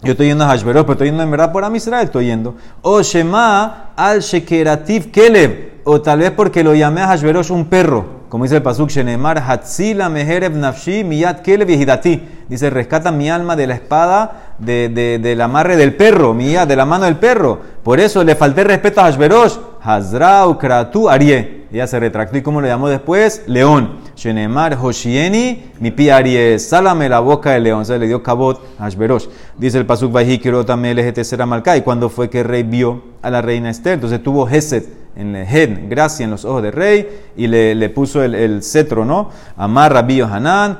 Yo 0.02 0.12
estoy 0.12 0.28
yendo 0.28 0.44
a 0.44 0.48
Hashverosh, 0.48 0.82
pero 0.82 0.92
estoy 0.92 1.08
yendo 1.08 1.22
en 1.22 1.30
verdad 1.30 1.52
por 1.52 1.62
Amisrael, 1.62 2.06
estoy 2.06 2.26
yendo. 2.26 2.56
O 2.80 3.02
Shema 3.02 3.92
al 3.94 4.20
Shekerativ 4.20 5.12
Kelev, 5.12 5.82
o 5.84 6.00
tal 6.00 6.20
vez 6.20 6.30
porque 6.30 6.64
lo 6.64 6.74
llamé 6.74 7.02
a 7.02 7.08
Hashverosh 7.08 7.50
un 7.50 7.66
perro 7.66 8.21
como 8.32 8.44
dice 8.44 8.56
el 8.56 8.62
Pasuk 8.62 8.88
Shenemar, 8.88 9.44
Hatzila 9.46 10.08
Meherev 10.08 10.56
Nafshi 10.56 11.04
Miyat 11.04 11.42
Kelev 11.42 11.68
Yehidati. 11.68 12.22
Dice, 12.48 12.70
rescata 12.70 13.12
mi 13.12 13.28
alma 13.28 13.56
de 13.56 13.66
la 13.66 13.74
espada, 13.74 14.54
de, 14.56 14.88
de, 14.88 15.18
del 15.18 15.38
amarre 15.42 15.76
del 15.76 15.94
perro, 15.96 16.32
mía, 16.32 16.64
de 16.64 16.74
la 16.74 16.86
mano 16.86 17.04
del 17.04 17.16
perro. 17.16 17.60
Por 17.82 18.00
eso 18.00 18.24
le 18.24 18.34
falté 18.34 18.64
respeto 18.64 19.02
a 19.02 19.04
Hashverosh. 19.04 19.58
Hazrau 19.82 20.56
Kratu 20.56 21.10
Arie. 21.10 21.66
Ella 21.70 21.86
se 21.86 22.00
retractó 22.00 22.38
y 22.38 22.42
como 22.42 22.62
le 22.62 22.68
llamó 22.68 22.88
después, 22.88 23.42
león. 23.48 23.98
Shenemar 24.16 24.78
Hoshieni, 24.80 25.70
mi 25.78 25.90
pi 25.90 26.08
Arie. 26.08 26.58
Sálame 26.58 27.10
la 27.10 27.20
boca 27.20 27.50
del 27.50 27.64
león. 27.64 27.84
se 27.84 27.98
le 27.98 28.06
dio 28.06 28.22
cabot 28.22 28.62
a 28.78 28.84
Hashverosh. 28.84 29.26
Dice 29.58 29.76
el 29.76 29.84
Pasuk 29.84 30.10
Vahikiro 30.10 30.64
también 30.64 30.96
LGT 30.96 31.36
Malkai. 31.44 31.80
Y 31.80 31.82
cuando 31.82 32.08
fue 32.08 32.30
que 32.30 32.40
el 32.40 32.46
rey 32.46 32.62
vio 32.62 33.02
a 33.20 33.28
la 33.28 33.42
reina 33.42 33.68
Esther, 33.68 33.92
entonces 33.92 34.22
tuvo 34.22 34.46
Geset 34.46 35.01
en 35.16 35.36
el 35.36 35.46
head, 35.46 35.88
gracia 35.88 36.24
en 36.24 36.30
los 36.30 36.44
ojos 36.44 36.62
del 36.62 36.72
rey, 36.72 37.08
y 37.36 37.46
le, 37.46 37.74
le 37.74 37.88
puso 37.90 38.22
el, 38.22 38.34
el, 38.34 38.62
cetro, 38.62 39.04
¿no? 39.04 39.30
Amar 39.56 39.92
Rabbi 39.92 40.16
Yohanan, 40.16 40.78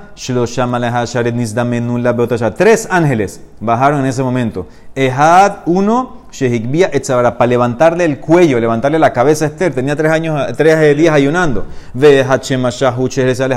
Tres 2.57 2.89
ángeles 2.91 3.41
bajaron 3.61 4.01
en 4.01 4.07
ese 4.07 4.23
momento. 4.23 4.67
Ehad, 4.95 5.59
uno, 5.67 6.23
Shehikbia 6.33 6.91
Etzabara, 6.93 7.37
para 7.37 7.49
levantarle 7.49 8.05
el 8.05 8.19
cuello, 8.19 8.59
levantarle 8.59 8.99
la 8.99 9.13
cabeza 9.13 9.45
a 9.45 9.49
Esther. 9.49 9.75
Tenía 9.75 9.97
tres, 9.97 10.11
años, 10.11 10.41
tres 10.57 10.97
días 10.97 11.15
ayunando. 11.15 11.67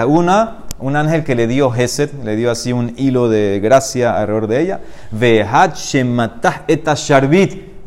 Una, 0.08 0.58
un 0.80 0.96
ángel 0.96 1.24
que 1.24 1.36
le 1.36 1.48
dio 1.48 1.72
Geset, 1.72 2.12
le 2.24 2.36
dio 2.36 2.52
así 2.52 2.74
un 2.74 2.94
hilo 2.98 3.30
de 3.30 3.62
gracia 3.62 4.18
alrededor 4.18 4.48
de 4.48 4.62
ella. 4.62 4.80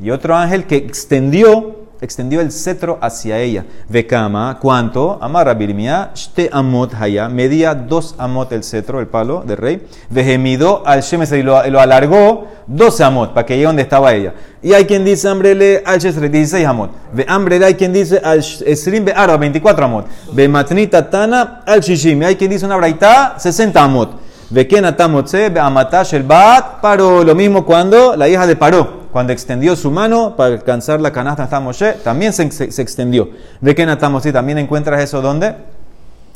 Y 0.00 0.10
otro 0.10 0.36
ángel 0.36 0.64
que 0.64 0.76
extendió 0.76 1.77
extendió 2.00 2.40
el 2.40 2.52
cetro 2.52 2.98
hacia 3.00 3.38
ella. 3.38 3.64
Vekama, 3.88 4.58
¿cuánto? 4.60 5.18
Amara 5.20 5.54
Birmia, 5.54 6.10
shte 6.14 6.48
amot 6.52 6.94
haya, 6.94 7.28
medía 7.28 7.74
dos 7.74 8.14
amot 8.18 8.52
el 8.52 8.62
cetro, 8.62 9.00
el 9.00 9.06
palo 9.06 9.42
del 9.46 9.56
rey. 9.56 9.86
Vejemido 10.10 10.82
al 10.86 11.02
shemes 11.02 11.32
y 11.32 11.42
lo, 11.42 11.56
alargó 11.56 12.46
12 12.66 13.04
amot 13.04 13.34
para 13.34 13.46
que 13.46 13.54
llegue 13.54 13.66
donde 13.66 13.82
estaba 13.82 14.14
ella. 14.14 14.34
Y 14.62 14.72
hay 14.72 14.84
quien 14.84 15.04
dice 15.04 15.28
hambrele 15.28 15.82
al 15.84 15.98
shesre, 15.98 16.28
16 16.28 16.66
amot. 16.66 16.90
Ve 17.12 17.24
hambrele 17.28 17.66
hay 17.66 17.74
quien 17.74 17.92
dice 17.92 18.20
al 18.22 18.38
esrim 18.38 19.04
be 19.04 19.12
arba, 19.12 19.36
24 19.36 19.84
amot. 19.84 20.06
Ve 20.32 20.48
matnita 20.48 21.08
tana 21.08 21.62
al 21.66 21.80
shishim. 21.80 22.22
Hay 22.22 22.36
quien 22.36 22.50
dice 22.50 22.66
una 22.66 22.76
braita, 22.76 23.34
60 23.38 23.82
amot. 23.82 24.10
Ve 24.50 24.66
kenatamotse, 24.66 25.50
ve 25.50 25.60
amatash 25.60 26.14
el 26.14 26.22
bat, 26.22 26.80
paró. 26.80 27.22
Lo 27.22 27.34
mismo 27.34 27.64
cuando 27.64 28.16
la 28.16 28.28
hija 28.28 28.46
de 28.46 28.56
paró 28.56 28.97
cuando 29.12 29.32
extendió 29.32 29.76
su 29.76 29.90
mano 29.90 30.36
para 30.36 30.54
alcanzar 30.54 31.00
la 31.00 31.12
canasta 31.12 31.46
de 31.46 31.60
Moshe, 31.60 31.92
también 32.04 32.32
se, 32.32 32.50
se, 32.50 32.82
extendió. 32.82 33.30
¿De 33.60 33.74
qué 33.74 33.86
Moshe? 33.86 34.32
También 34.32 34.58
encuentras 34.58 35.02
eso 35.02 35.20
donde? 35.22 35.54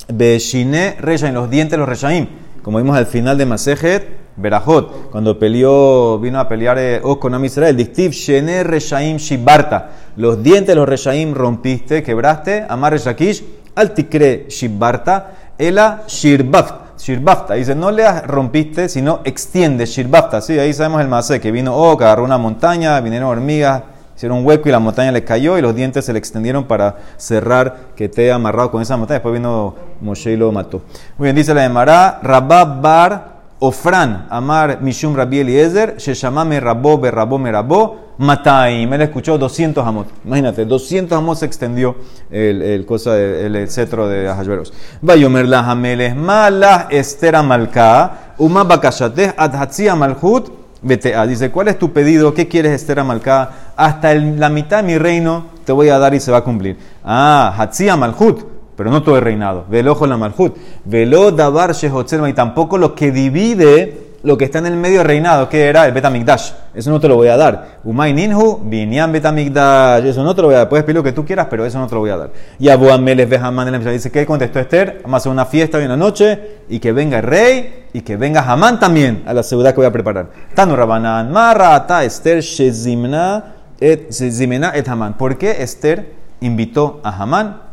Beshine 0.09 0.97
en 0.99 1.35
los 1.35 1.51
dientes 1.51 1.73
de 1.73 1.79
los 1.79 1.89
Reshaim. 1.89 2.29
Como 2.63 2.79
vimos 2.79 2.97
al 2.97 3.07
final 3.07 3.39
de 3.39 3.47
Masejet, 3.47 4.09
Berajot, 4.37 5.11
cuando 5.11 5.39
peleó, 5.39 6.19
vino 6.19 6.41
a 6.41 6.49
pelear 6.49 6.79
eh, 6.79 7.03
con 7.21 7.35
Am 7.35 7.45
Israel. 7.45 7.77
Dictiv 7.77 8.13
Shene 8.13 8.65
Reshaim 8.65 9.17
Shibarta. 9.17 9.91
Los 10.17 10.43
dientes 10.43 10.69
de 10.69 10.75
los 10.77 10.89
Reshaim 10.89 11.35
rompiste, 11.35 12.03
quebraste. 12.03 12.65
Amar 12.69 12.93
Reshakish, 12.93 13.45
Altikre 13.75 14.47
Shibarta, 14.49 15.33
Ela 15.59 16.05
Shirbaft. 16.07 16.82
Shirbafta. 17.03 17.55
Dice, 17.55 17.75
no 17.75 17.91
le 17.91 18.21
rompiste, 18.21 18.89
sino 18.89 19.23
extiende. 19.25 19.87
Shirbafta. 19.87 20.41
Sí, 20.41 20.57
ahí 20.59 20.73
sabemos 20.73 21.01
el 21.01 21.09
masé, 21.09 21.41
que 21.41 21.51
vino 21.51 21.75
oh, 21.75 21.99
que 21.99 22.05
agarró 22.05 22.23
una 22.23 22.39
montaña, 22.39 23.01
vinieron 23.01 23.29
hormigas, 23.29 23.83
hicieron 24.17 24.39
un 24.39 24.47
hueco 24.47 24.69
y 24.69 24.73
la 24.73 24.79
montaña 24.79 25.11
le 25.11 25.25
cayó 25.25 25.59
y 25.59 25.63
los 25.63 25.75
dientes 25.75 26.05
se 26.05 26.13
le 26.13 26.21
extendieron 26.21 26.65
para 26.65 26.95
cerrar 27.17 27.77
que 27.97 28.09
te 28.09 28.31
amarrado 28.31 28.71
con 28.71 28.81
esa 28.81 28.97
montaña. 28.97 29.17
Después 29.17 29.35
vino 29.35 29.75
Moshe 30.01 30.31
y 30.31 30.37
lo 30.37 30.53
mató. 30.53 30.83
Muy 31.19 31.27
bien, 31.27 31.35
dice 31.35 31.53
la 31.55 31.63
de 31.63 31.71
Mará, 31.71 32.21
Rabab 32.23 32.81
Bar 32.81 33.33
Ofran, 33.59 34.29
Amar 34.31 34.81
Mishum 34.81 35.17
Rabbi 35.17 35.41
Eliezer, 35.41 35.97
Sheshamame 35.97 36.61
Rabó 36.61 36.99
Berrabó 36.99 37.37
Merabó, 37.39 38.12
Mataim. 38.23 38.93
Él 38.93 39.03
escuchó 39.03 39.37
200 39.37 39.87
amot. 39.87 40.07
Imagínate, 40.25 40.65
200 40.65 41.19
amot 41.19 41.37
se 41.37 41.47
extendió 41.47 41.97
el, 42.31 42.63
el, 42.63 42.87
cosa, 42.87 43.19
el, 43.19 43.69
cetro 43.69 44.09
de 44.09 44.29
Ahashverosh. 44.29 44.71
Vayomer 45.01 45.47
la 45.49 45.61
Hameles, 45.71 46.15
Malah 46.15 46.89
Estera 46.91 47.43
Malka, 47.43 48.35
Uma 48.39 48.65
Bakashateh, 48.65 49.35
Adhatzia 49.37 49.97
Malhut, 49.97 50.51
Betea. 50.81 51.27
Dice, 51.27 51.51
¿cuál 51.51 51.69
es 51.69 51.79
tu 51.79 51.93
pedido? 51.93 52.33
¿Qué 52.33 52.49
quieres, 52.49 52.73
Estera 52.73 53.05
Malka? 53.05 53.73
Hasta 53.77 54.15
la 54.15 54.49
mitad 54.49 54.79
de 54.79 54.83
mi 54.85 54.99
reino 54.99 55.47
te 55.65 55.73
voy 55.73 55.89
a 55.89 55.99
dar 55.99 56.15
y 56.15 56.21
se 56.21 56.31
va 56.31 56.39
a 56.39 56.45
cumplir. 56.45 56.77
Ah, 57.05 57.55
Hatzia 57.59 57.97
Malhut 57.97 58.53
pero 58.77 58.91
no 58.91 59.03
todo 59.03 59.17
el 59.17 59.23
reinado. 59.23 59.65
Velo 59.69 59.97
la 60.07 60.17
malhut. 60.17 60.57
Velo 60.85 61.31
davar 61.31 61.73
y 61.73 62.33
tampoco 62.33 62.79
lo 62.79 62.95
que 62.95 63.13
divide 63.13 64.12
lo 64.23 64.39
que 64.39 64.45
está 64.45 64.59
en 64.59 64.67
el 64.67 64.77
medio 64.77 65.03
reinado, 65.03 65.49
que 65.49 65.67
era 65.67 65.87
el 65.87 65.93
Betamigdash. 65.93 66.53
Eso 66.75 66.91
no 66.91 67.01
te 67.01 67.09
lo 67.09 67.17
voy 67.17 67.29
a 67.29 67.37
dar. 67.37 67.81
Umay 67.85 68.13
ninhu, 68.13 68.61
binyan 68.65 69.11
Betamigdash. 69.11 70.05
Eso 70.05 70.23
no 70.23 70.35
te 70.35 70.43
lo 70.43 70.49
voy 70.49 70.55
a 70.55 70.59
dar. 70.59 70.69
Puedes 70.69 70.85
pedir 70.85 70.97
lo 70.97 71.03
que 71.03 71.13
tú 71.13 71.25
quieras, 71.25 71.49
pero 71.51 71.67
eso 71.67 71.79
no 71.79 71.87
te 71.87 71.95
lo 71.95 72.01
voy 72.01 72.11
a 72.11 72.17
dar. 72.17 72.31
Y 72.59 72.69
Abu 72.69 72.91
Ameles 72.91 73.29
Behaman 73.29 73.85
dice 73.85 74.11
que 74.11 74.25
contestó 74.25 74.61
Esther, 74.61 75.01
vamos 75.03 75.15
a 75.15 75.17
hacer 75.19 75.33
una 75.33 75.47
fiesta 75.47 75.79
hoy 75.79 75.85
en 75.85 75.91
la 75.91 75.97
noche 75.97 76.61
y 76.69 76.79
que 76.79 76.93
venga 76.93 77.19
el 77.19 77.25
rey 77.25 77.87
y 77.93 78.03
que 78.03 78.17
venga 78.17 78.41
Hamán 78.41 78.79
también 78.79 79.23
a 79.27 79.35
la 79.35 79.43
ciudad 79.43 79.71
que 79.71 79.77
voy 79.77 79.87
a 79.87 79.93
preparar. 79.93 80.31
Tanu 80.55 80.77
Rabanan, 80.77 81.31
Marata 81.33 82.05
Esther 82.05 82.41
Shezimna 82.41 83.55
et 83.81 84.89
Hamán. 84.89 85.17
¿Por 85.17 85.37
qué 85.37 85.63
Esther 85.63 86.13
invitó 86.41 87.01
a 87.03 87.23
Hamán? 87.23 87.73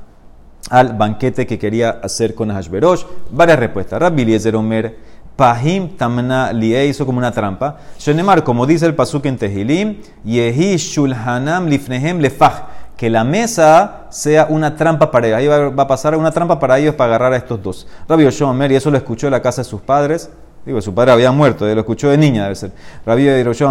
al 0.69 0.93
banquete 0.93 1.47
que 1.47 1.57
quería 1.57 1.89
hacer 2.03 2.35
con 2.35 2.49
Hashverosh. 2.49 3.03
Varias 3.31 3.59
respuestas. 3.59 3.99
Rabbi 3.99 4.23
Eliezer 4.23 4.55
Omer, 4.55 4.97
Pahim 5.39 5.95
Tamna 5.95 6.51
Lie 6.51 6.87
hizo 6.87 7.05
como 7.05 7.17
una 7.17 7.31
trampa. 7.31 7.77
Shenemar, 7.97 8.43
como 8.43 8.65
dice 8.65 8.85
el 8.85 8.93
pasuk 8.93 9.25
en 9.25 9.37
Tehilim, 9.37 10.01
Yehi 10.25 10.75
Shulhanam 10.75 11.67
Lifnehem 11.67 12.19
Lefach, 12.19 12.63
que 12.97 13.09
la 13.09 13.23
mesa 13.23 14.07
sea 14.09 14.47
una 14.49 14.75
trampa 14.75 15.09
para 15.09 15.27
ellos. 15.27 15.37
Ahí 15.39 15.47
va, 15.47 15.81
a 15.81 15.87
pasar 15.87 16.17
una 16.17 16.31
trampa 16.31 16.59
para 16.59 16.77
ellos 16.77 16.93
para 16.95 17.15
agarrar 17.15 17.31
a 17.31 17.37
estos 17.37 17.63
dos. 17.63 17.87
Rabbi 18.09 18.27
Omer, 18.41 18.73
y 18.73 18.75
eso 18.75 18.91
lo 18.91 18.97
escuchó 18.97 19.27
en 19.27 19.31
la 19.31 19.41
casa 19.41 19.61
de 19.61 19.69
sus 19.69 19.79
padres. 19.79 20.29
Digo, 20.65 20.81
su 20.81 20.93
padre 20.93 21.13
había 21.13 21.31
muerto, 21.31 21.65
lo 21.65 21.79
escuchó 21.79 22.09
de 22.09 22.17
niña, 22.17 22.43
debe 22.43 22.55
ser. 22.55 22.73
Rabbi 23.05 23.23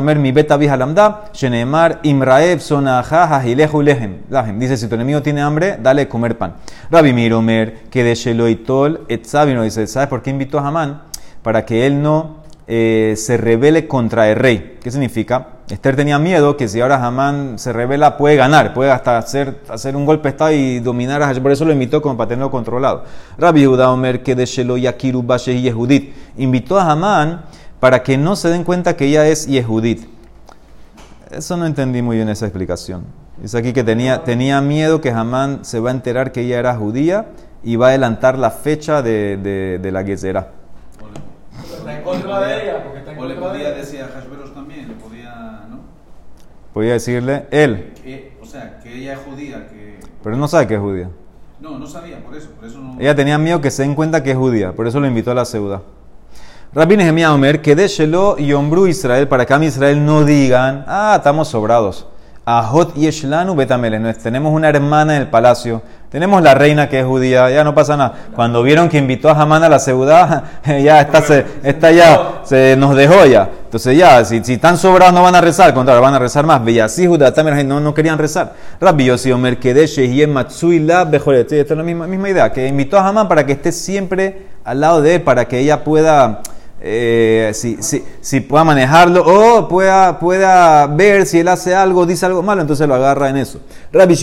Mer, 0.02 0.18
mi 0.18 0.32
beta 0.32 0.56
vija 0.56 0.74
lamda, 0.74 1.24
shenemar 1.34 2.00
imraev 2.02 2.60
sonaja 2.60 3.42
lehem. 3.44 4.22
Lahem. 4.30 4.58
Dice, 4.58 4.78
si 4.78 4.88
tu 4.88 4.94
enemigo 4.94 5.20
tiene 5.20 5.42
hambre, 5.42 5.76
dale 5.82 6.08
comer 6.08 6.38
pan. 6.38 6.54
Rabbi 6.90 7.12
Miromer, 7.12 7.80
que 7.90 8.04
de 8.04 8.14
Sheloitol 8.14 9.04
etzabino, 9.08 9.64
dice, 9.64 9.86
¿sabes 9.86 10.08
por 10.08 10.22
qué 10.22 10.30
invitó 10.30 10.58
a 10.58 10.66
Hamán? 10.66 11.07
Para 11.48 11.64
que 11.64 11.86
él 11.86 12.02
no 12.02 12.42
eh, 12.66 13.14
se 13.16 13.38
rebele 13.38 13.88
contra 13.88 14.28
el 14.28 14.36
rey. 14.36 14.76
¿Qué 14.82 14.90
significa? 14.90 15.46
Esther 15.70 15.96
tenía 15.96 16.18
miedo 16.18 16.58
que 16.58 16.68
si 16.68 16.78
ahora 16.78 17.02
Hamán 17.02 17.58
se 17.58 17.72
revela 17.72 18.18
puede 18.18 18.36
ganar, 18.36 18.74
puede 18.74 18.90
hasta 18.90 19.16
hacer, 19.16 19.62
hacer 19.70 19.96
un 19.96 20.04
golpe 20.04 20.24
de 20.24 20.32
estado 20.32 20.52
y 20.52 20.80
dominar 20.80 21.22
a 21.22 21.32
Por 21.40 21.50
eso 21.50 21.64
lo 21.64 21.72
invitó 21.72 22.02
como 22.02 22.18
para 22.18 22.28
tenerlo 22.28 22.50
controlado. 22.50 23.04
Rabbi 23.38 23.64
Judá 23.64 23.90
Omer 23.90 24.22
que 24.22 24.34
de 24.34 24.44
Shelo 24.44 24.76
Yakiru 24.76 25.24
y 25.46 25.62
Yehudit 25.62 26.14
invitó 26.36 26.78
a 26.78 26.90
Hamán 26.90 27.46
para 27.80 28.02
que 28.02 28.18
no 28.18 28.36
se 28.36 28.50
den 28.50 28.62
cuenta 28.62 28.94
que 28.94 29.06
ella 29.06 29.26
es 29.26 29.46
Yehudit. 29.46 30.06
Eso 31.30 31.56
no 31.56 31.64
entendí 31.64 32.02
muy 32.02 32.16
bien 32.16 32.28
esa 32.28 32.44
explicación. 32.44 33.04
Dice 33.38 33.56
aquí 33.56 33.72
que 33.72 33.84
tenía, 33.84 34.22
tenía 34.22 34.60
miedo 34.60 35.00
que 35.00 35.12
Hamán 35.12 35.60
se 35.62 35.80
va 35.80 35.88
a 35.88 35.94
enterar 35.94 36.30
que 36.30 36.42
ella 36.42 36.58
era 36.58 36.76
judía 36.76 37.28
y 37.62 37.76
va 37.76 37.86
a 37.86 37.88
adelantar 37.88 38.36
la 38.36 38.50
fecha 38.50 39.00
de, 39.00 39.38
de, 39.38 39.78
de 39.78 39.92
la 39.92 40.04
Gezerá. 40.04 40.58
Está 41.88 41.98
en 41.98 42.04
contra 42.04 42.40
de 42.40 42.62
ella, 42.62 42.84
porque 42.84 42.98
está 42.98 43.12
en 43.12 43.18
O 43.18 43.24
le 43.24 43.34
contra 43.34 43.52
de 43.52 43.58
podía 43.58 43.68
ella. 43.68 43.78
decir 43.78 44.02
a 44.02 44.08
Hashverosh 44.08 44.52
también, 44.52 44.88
le 44.88 44.94
podía, 44.94 45.66
¿no? 45.70 45.80
Podía 46.74 46.92
decirle 46.92 47.46
él, 47.50 47.92
Que, 48.02 48.36
o 48.42 48.44
sea, 48.44 48.78
que 48.80 48.94
ella 48.94 49.14
es 49.14 49.18
judía, 49.20 49.66
que... 49.68 49.98
pero 50.22 50.34
él 50.34 50.40
no 50.40 50.48
sabe 50.48 50.66
que 50.66 50.74
es 50.74 50.80
judía. 50.80 51.08
No, 51.60 51.78
no 51.78 51.86
sabía, 51.86 52.22
por 52.22 52.36
eso, 52.36 52.50
por 52.50 52.66
eso 52.66 52.78
no... 52.78 53.00
Ella 53.00 53.14
tenía 53.14 53.38
miedo 53.38 53.60
que 53.60 53.70
se 53.70 53.82
den 53.82 53.94
cuenta 53.94 54.22
que 54.22 54.30
es 54.32 54.36
judía, 54.36 54.72
por 54.72 54.86
eso 54.86 55.00
lo 55.00 55.06
invitó 55.06 55.30
a 55.30 55.34
la 55.34 55.44
ciudad. 55.44 55.82
Rabbi 56.72 56.98
Nehemiah 56.98 57.32
Omer, 57.32 57.62
que 57.62 57.74
de 57.74 57.88
Shelo 57.88 58.36
y 58.38 58.52
Ombru 58.52 58.86
Israel, 58.86 59.26
para 59.26 59.46
que 59.46 59.54
a 59.54 59.58
mi 59.58 59.66
Israel 59.66 60.04
no 60.04 60.24
digan, 60.24 60.84
ah, 60.86 61.14
estamos 61.16 61.48
sobrados. 61.48 62.06
Ahot 62.50 62.94
Yeshlanu 62.94 63.54
Betameles, 63.54 64.16
tenemos 64.20 64.54
una 64.54 64.70
hermana 64.70 65.16
en 65.16 65.20
el 65.20 65.28
palacio, 65.28 65.82
tenemos 66.08 66.40
la 66.40 66.54
reina 66.54 66.88
que 66.88 67.00
es 67.00 67.04
judía, 67.04 67.50
ya 67.50 67.62
no 67.62 67.74
pasa 67.74 67.94
nada. 67.94 68.14
Cuando 68.34 68.62
vieron 68.62 68.88
que 68.88 68.96
invitó 68.96 69.28
a 69.28 69.32
Hamán 69.32 69.64
a 69.64 69.68
la 69.68 69.78
ciudad, 69.78 70.44
ya 70.64 71.02
está, 71.02 71.20
se, 71.20 71.44
está 71.62 71.92
ya, 71.92 72.40
se 72.44 72.74
nos 72.78 72.96
dejó 72.96 73.26
ya. 73.26 73.50
Entonces 73.64 73.98
ya, 73.98 74.24
si, 74.24 74.42
si 74.42 74.54
están 74.54 74.78
sobrados 74.78 75.12
no 75.12 75.22
van 75.24 75.34
a 75.34 75.42
rezar, 75.42 75.66
al 75.66 75.74
contrario, 75.74 76.00
van 76.00 76.14
a 76.14 76.18
rezar 76.18 76.46
más. 76.46 76.64
Villasí, 76.64 77.06
Judá, 77.06 77.34
también 77.34 77.68
no, 77.68 77.80
no 77.80 77.92
querían 77.92 78.16
rezar. 78.16 78.54
Rabbi 78.80 79.04
Yossi 79.04 79.30
Omer, 79.30 79.58
que 79.58 79.74
de 79.74 79.86
Shehiem 79.86 80.32
Matsui 80.32 80.78
La 80.78 81.04
Bejoret. 81.04 81.52
Esta 81.52 81.74
es 81.74 81.76
la 81.76 81.84
misma, 81.84 82.06
misma 82.06 82.30
idea, 82.30 82.50
que 82.50 82.66
invitó 82.66 82.98
a 82.98 83.06
Hamán 83.06 83.28
para 83.28 83.44
que 83.44 83.52
esté 83.52 83.72
siempre 83.72 84.46
al 84.64 84.80
lado 84.80 85.02
de 85.02 85.16
él, 85.16 85.20
para 85.22 85.44
que 85.44 85.58
ella 85.58 85.84
pueda 85.84 86.40
eh, 86.80 87.50
si, 87.54 87.82
si, 87.82 88.04
si 88.20 88.40
pueda 88.40 88.62
manejarlo 88.62 89.24
o 89.24 89.68
pueda, 89.68 90.18
pueda 90.18 90.86
ver 90.86 91.26
si 91.26 91.40
él 91.40 91.48
hace 91.48 91.74
algo, 91.74 92.06
dice 92.06 92.26
algo 92.26 92.42
malo, 92.42 92.60
entonces 92.60 92.86
lo 92.86 92.94
agarra 92.94 93.28
en 93.28 93.36
eso. 93.38 93.60
Rabbi 93.92 94.16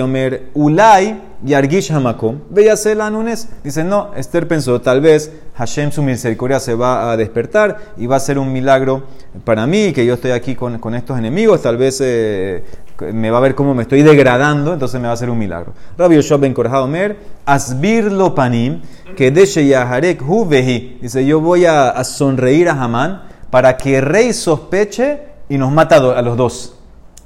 Omer 0.00 0.44
Ulay 0.54 1.20
Yargish 1.42 1.92
Hamakom. 1.92 2.40
Véase 2.50 2.94
la 2.94 3.10
Nunes. 3.10 3.48
Dice, 3.62 3.84
no, 3.84 4.12
Esther 4.16 4.48
pensó, 4.48 4.80
tal 4.80 5.00
vez 5.00 5.30
Hashem 5.56 5.90
su 5.90 6.02
misericordia 6.02 6.58
se 6.58 6.74
va 6.74 7.10
a 7.10 7.16
despertar 7.16 7.76
y 7.96 8.06
va 8.06 8.16
a 8.16 8.20
ser 8.20 8.38
un 8.38 8.52
milagro 8.52 9.04
para 9.44 9.66
mí, 9.66 9.92
que 9.92 10.04
yo 10.06 10.14
estoy 10.14 10.30
aquí 10.30 10.54
con, 10.54 10.78
con 10.78 10.94
estos 10.94 11.18
enemigos, 11.18 11.62
tal 11.62 11.76
vez 11.76 12.00
eh, 12.02 12.64
me 13.12 13.30
va 13.30 13.38
a 13.38 13.40
ver 13.40 13.54
cómo 13.54 13.74
me 13.74 13.82
estoy 13.82 14.02
degradando, 14.02 14.72
entonces 14.72 15.00
me 15.00 15.06
va 15.06 15.12
a 15.12 15.14
hacer 15.14 15.30
un 15.30 15.38
milagro. 15.38 15.72
Rabbi 15.96 16.16
Yoshua 16.16 16.36
ben 16.36 16.54
Omer, 16.56 17.16
Asbir 17.46 18.12
lo 18.12 18.34
panim, 18.34 18.82
que 19.16 19.32
yaharek 19.32 20.22
hu. 20.22 20.46
Dice, 20.48 21.24
yo 21.24 21.40
voy 21.40 21.66
a, 21.66 21.90
a 21.90 22.04
sonreír 22.04 22.68
a 22.68 22.72
Hamán 22.72 23.22
para 23.50 23.76
que 23.76 24.00
rey 24.00 24.32
sospeche 24.32 25.20
y 25.48 25.58
nos 25.58 25.72
mata 25.72 25.96
a 25.96 26.22
los 26.22 26.36
dos. 26.36 26.76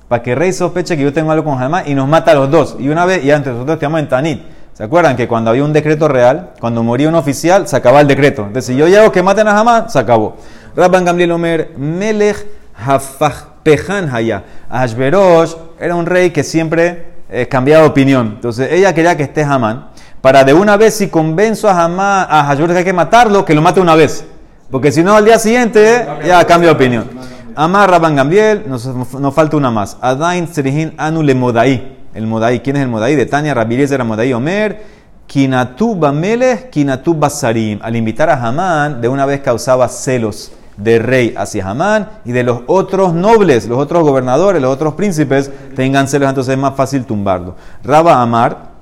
Para 0.08 0.22
que 0.22 0.34
rey 0.34 0.52
sospeche 0.52 0.96
que 0.96 1.02
yo 1.02 1.12
tengo 1.12 1.30
algo 1.30 1.44
con 1.44 1.62
Hamán 1.62 1.84
y 1.87 1.94
nos 1.94 2.08
mata 2.08 2.32
a 2.32 2.34
los 2.34 2.50
dos. 2.50 2.76
Y 2.78 2.88
una 2.88 3.04
vez, 3.04 3.24
y 3.24 3.30
antes 3.30 3.52
nosotros 3.52 3.74
estamos 3.74 4.00
en 4.00 4.08
Tanit. 4.08 4.42
¿Se 4.74 4.82
acuerdan 4.82 5.16
que 5.16 5.28
cuando 5.28 5.50
había 5.50 5.62
un 5.62 5.72
decreto 5.72 6.08
real, 6.08 6.50
cuando 6.58 6.82
moría 6.82 7.08
un 7.08 7.14
oficial, 7.14 7.68
se 7.68 7.76
acababa 7.76 8.00
el 8.00 8.08
decreto? 8.08 8.42
Entonces, 8.42 8.66
si 8.66 8.76
yo 8.76 8.88
llego 8.88 9.12
que 9.12 9.22
maten 9.22 9.46
a 9.46 9.56
Hamán, 9.56 9.88
se 9.88 10.00
acabó. 10.00 10.34
Rabban 10.74 11.04
Gamliel 11.04 11.30
Omer, 11.30 11.74
Melech 11.78 12.44
Hafach 12.85 13.55
Pejan 13.64 14.14
Haya. 14.14 14.44
Ashverosh 14.68 15.55
era 15.81 15.97
un 15.97 16.07
rey 16.07 16.31
que 16.31 16.44
siempre 16.44 17.14
eh, 17.31 17.49
cambiaba 17.49 17.83
de 17.85 17.88
opinión. 17.88 18.33
Entonces, 18.37 18.70
ella 18.70 18.94
quería 18.94 19.16
que 19.16 19.25
esté 19.25 19.42
Hamán. 19.42 19.88
Para 20.20 20.44
de 20.44 20.55
una 20.55 20.77
vez, 20.77 20.94
si 20.94 21.09
convenzo 21.09 21.68
a 21.68 21.85
Hamán, 21.85 22.27
a 22.31 22.44
Hashverosh 22.44 22.73
que 22.73 22.79
hay 22.79 22.85
que 22.85 22.92
matarlo, 22.92 23.44
que 23.44 23.55
lo 23.55 23.62
mate 23.62 23.81
una 23.81 23.94
vez. 23.94 24.25
Porque 24.70 24.92
si 24.92 25.03
no, 25.03 25.16
al 25.16 25.25
día 25.25 25.38
siguiente, 25.38 26.07
ya 26.27 26.44
cambia 26.47 26.70
de 26.70 26.75
opinión. 26.75 27.11
Amar 27.57 27.90
Rabban 27.90 28.16
Gamliel, 28.16 28.64
nos, 28.66 28.87
nos 28.87 29.35
falta 29.35 29.57
una 29.57 29.70
más. 29.70 29.97
Adain 30.01 30.49
Serihin 30.49 30.94
Anu 30.97 31.23
le 31.23 31.35
Modai. 31.35 31.97
El 32.14 32.27
Modai, 32.27 32.61
¿quién 32.62 32.77
es 32.77 32.83
el 32.83 32.88
Modai? 32.88 33.14
De 33.16 33.27
Tania 33.27 33.55
Rabirez 33.55 33.90
era 33.92 34.05
Modai 34.05 34.33
Omer. 34.33 34.83
Kinatu 35.27 35.94
Bamelech, 35.94 36.70
Kinatu 36.70 37.14
Basarim. 37.14 37.79
Al 37.83 37.97
invitar 37.97 38.29
a 38.31 38.35
Hamán, 38.35 39.01
de 39.01 39.09
una 39.09 39.25
vez 39.27 39.40
causaba 39.40 39.88
celos 39.88 40.53
de 40.76 40.98
rey 40.98 41.34
hacia 41.37 41.68
Hamán 41.68 42.08
y 42.24 42.32
de 42.32 42.42
los 42.42 42.60
otros 42.66 43.14
nobles, 43.14 43.66
los 43.66 43.78
otros 43.78 44.02
gobernadores, 44.02 44.60
los 44.60 44.72
otros 44.72 44.94
príncipes, 44.94 45.50
tengan 45.76 46.08
celos, 46.08 46.28
entonces 46.28 46.54
es 46.54 46.60
más 46.60 46.74
fácil 46.74 47.04
tumbarlo. 47.04 47.56
Raba 47.82 48.20
Amar, 48.20 48.74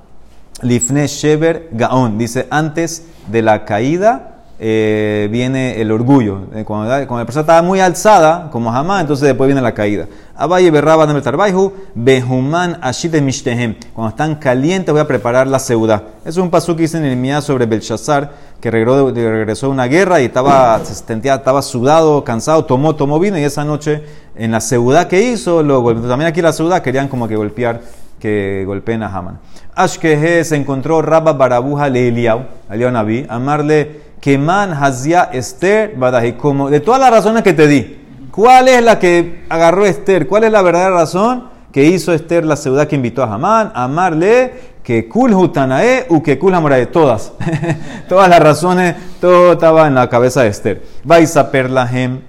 Lifne 0.61 1.07
Sheber 1.07 1.69
Gaon, 1.71 2.17
dice 2.17 2.47
antes 2.49 3.05
de 3.27 3.41
la 3.41 3.65
caída 3.65 4.33
eh, 4.65 5.27
viene 5.29 5.81
el 5.81 5.91
orgullo. 5.91 6.43
Eh, 6.53 6.63
Cuando, 6.63 6.87
cuando 7.07 7.17
la 7.17 7.25
persona 7.25 7.41
estaba 7.41 7.61
muy 7.61 7.81
alzada, 7.81 8.49
como 8.49 8.71
jamás, 8.71 9.01
entonces 9.01 9.27
después 9.27 9.47
viene 9.47 9.61
la 9.61 9.73
caída. 9.73 10.07
Abaye 10.35 10.71
berraba 10.71 11.05
de 11.05 11.21
Tarbaihu, 11.21 11.73
Behuman 11.95 12.79
Ashit 12.81 13.13
Mishtehem. 13.19 13.75
Cuando 13.93 14.11
están 14.11 14.35
calientes, 14.35 14.93
voy 14.93 15.01
a 15.01 15.07
preparar 15.07 15.47
la 15.47 15.59
ciudad. 15.59 16.03
Es 16.23 16.37
un 16.37 16.49
paso 16.49 16.75
que 16.75 16.83
dice 16.83 16.97
en 16.97 17.03
el 17.03 17.17
Mía 17.17 17.41
sobre 17.41 17.65
Belshazzar, 17.65 18.31
que 18.63 18.71
regresó 18.71 19.11
de, 19.11 19.29
regresó 19.29 19.65
de 19.65 19.73
una 19.73 19.87
guerra 19.87 20.21
y 20.21 20.25
estaba, 20.25 20.79
estaba 20.79 21.61
sudado, 21.61 22.23
cansado, 22.23 22.63
tomó, 22.63 22.95
tomó 22.95 23.19
vino 23.19 23.37
y 23.37 23.43
esa 23.43 23.65
noche 23.65 24.01
en 24.37 24.51
la 24.51 24.61
ciudad 24.61 25.09
que 25.09 25.21
hizo, 25.21 25.61
lo. 25.61 25.83
También 26.07 26.29
aquí 26.29 26.41
la 26.41 26.53
ciudad 26.53 26.81
querían 26.81 27.09
como 27.09 27.27
que 27.27 27.35
golpear 27.35 27.81
que 28.21 28.63
golpeen 28.65 29.03
a 29.03 29.13
Haman. 29.13 29.37
Ashkehe 29.75 30.45
se 30.45 30.55
encontró 30.55 31.01
Rabba 31.01 31.33
Barabuja 31.33 31.89
le 31.89 32.07
Eliau, 32.07 32.45
Naví, 32.69 33.25
amarle 33.27 33.99
Keman 34.21 34.71
Hazia 34.71 35.29
Esther 35.33 35.95
Badahi. 35.97 36.37
Como 36.37 36.69
de 36.69 36.79
todas 36.79 37.01
las 37.01 37.11
razones 37.11 37.43
que 37.43 37.51
te 37.51 37.67
di, 37.67 37.99
¿cuál 38.31 38.69
es 38.69 38.81
la 38.81 38.97
que 38.97 39.43
agarró 39.49 39.85
Esther? 39.85 40.25
¿Cuál 40.25 40.45
es 40.45 40.53
la 40.53 40.61
verdadera 40.61 40.95
razón 40.95 41.49
que 41.73 41.83
hizo 41.83 42.13
Esther 42.13 42.45
la 42.45 42.55
ciudad 42.55 42.87
que 42.87 42.95
invitó 42.95 43.23
a 43.23 43.33
Hamán? 43.33 43.73
Amarle 43.75 44.72
que 44.83 45.07
Kul 45.07 45.33
Hutanae 45.33 46.07
u 46.09 46.21
que 46.21 46.37
Kul 46.37 46.53
Hamorae. 46.53 46.87
Todas. 46.87 47.31
todas 48.09 48.29
las 48.29 48.39
razones, 48.39 48.95
todo 49.21 49.53
estaba 49.53 49.87
en 49.87 49.95
la 49.95 50.09
cabeza 50.09 50.43
de 50.43 50.49
Esther. 50.49 50.83
Vais 51.03 51.35
a 51.37 51.49
Perlahem, 51.49 52.21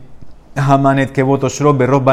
Hamanet 0.55 1.11
que 1.11 1.23
voto 1.23 1.49
Shrob 1.49 1.77
Berrob. 1.77 2.09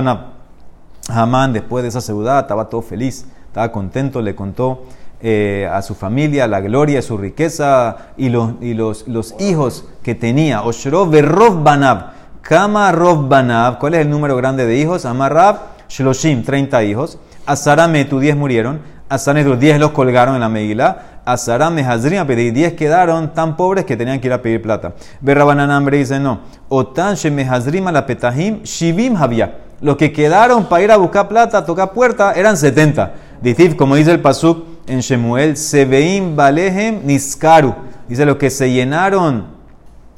Hamán, 1.09 1.53
después 1.53 1.83
de 1.83 1.89
esa 1.89 2.01
ciudad, 2.01 2.41
estaba 2.41 2.69
todo 2.69 2.81
feliz, 2.81 3.25
estaba 3.47 3.71
contento, 3.71 4.21
le 4.21 4.35
contó 4.35 4.83
eh, 5.23 5.69
a 5.71 5.81
su 5.81 5.93
familia 5.93 6.47
la 6.47 6.61
gloria 6.61 7.01
su 7.01 7.15
riqueza 7.17 7.95
y 8.17 8.29
los, 8.29 8.53
y 8.61 8.73
los, 8.73 9.07
los 9.07 9.35
hijos 9.39 9.85
que 10.01 10.15
tenía. 10.15 10.63
Oshrov 10.63 11.09
Berrov 11.09 11.63
Banab. 11.63 12.11
Kama 12.41 12.91
Rov 12.91 13.27
Banab. 13.27 13.77
¿Cuál 13.77 13.95
es 13.95 14.01
el 14.01 14.09
número 14.09 14.35
grande 14.35 14.65
de 14.65 14.77
hijos? 14.77 15.05
Amarrab 15.05 15.57
Shloshim, 15.89 16.43
30 16.43 16.83
hijos. 16.83 17.19
Azarame, 17.45 18.05
tu 18.05 18.19
10 18.19 18.35
murieron. 18.35 18.81
Asanedru, 19.11 19.57
10 19.57 19.77
los 19.77 19.91
colgaron 19.91 20.35
en 20.35 20.41
la 20.41 20.47
Megilá. 20.47 21.19
Azarame 21.25 21.83
Hazrim, 21.83 22.25
pedí 22.25 22.49
10 22.51 22.73
quedaron 22.73 23.33
tan 23.33 23.57
pobres 23.57 23.83
que 23.83 23.97
tenían 23.97 24.21
que 24.21 24.27
ir 24.27 24.33
a 24.33 24.41
pedir 24.41 24.61
plata. 24.61 24.93
Berrabanan 25.19 25.69
hambre 25.69 25.97
dice 25.97 26.17
no. 26.17 26.39
Otan 26.69 27.15
Sheme 27.15 27.43
Hazrim 27.43 27.91
la 27.91 28.05
Petahim, 28.05 28.63
Shivim 28.63 29.17
había. 29.17 29.57
Los 29.81 29.97
que 29.97 30.13
quedaron 30.13 30.63
para 30.63 30.83
ir 30.83 30.91
a 30.91 30.95
buscar 30.95 31.27
plata, 31.27 31.57
a 31.57 31.65
tocar 31.65 31.91
puerta, 31.91 32.31
eran 32.31 32.55
70. 32.55 33.11
Dice, 33.41 33.75
como 33.75 33.97
dice 33.97 34.11
el 34.11 34.21
Pasuk 34.21 34.65
en 34.87 35.01
Shemuel, 35.01 35.57
Sebeim 35.57 36.33
Balehem 36.33 37.01
Niskaru. 37.03 37.75
Dice, 38.07 38.25
los 38.25 38.37
que 38.37 38.49
se 38.49 38.71
llenaron 38.71 39.45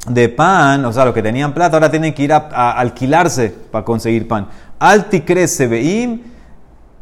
de 0.08 0.30
pan, 0.30 0.86
o 0.86 0.94
sea, 0.94 1.06
los 1.06 1.16
que 1.16 1.24
tenían 1.24 1.52
plata, 1.56 1.78
ahora 1.78 1.90
tienen 1.90 2.14
que 2.14 2.22
ir 2.22 2.32
a, 2.32 2.48
a 2.54 2.72
alquilarse 2.74 3.56
para 3.72 3.84
conseguir 3.84 4.28
pan. 4.28 4.50
Altikre 4.78 5.48
Sebeim, 5.48 6.33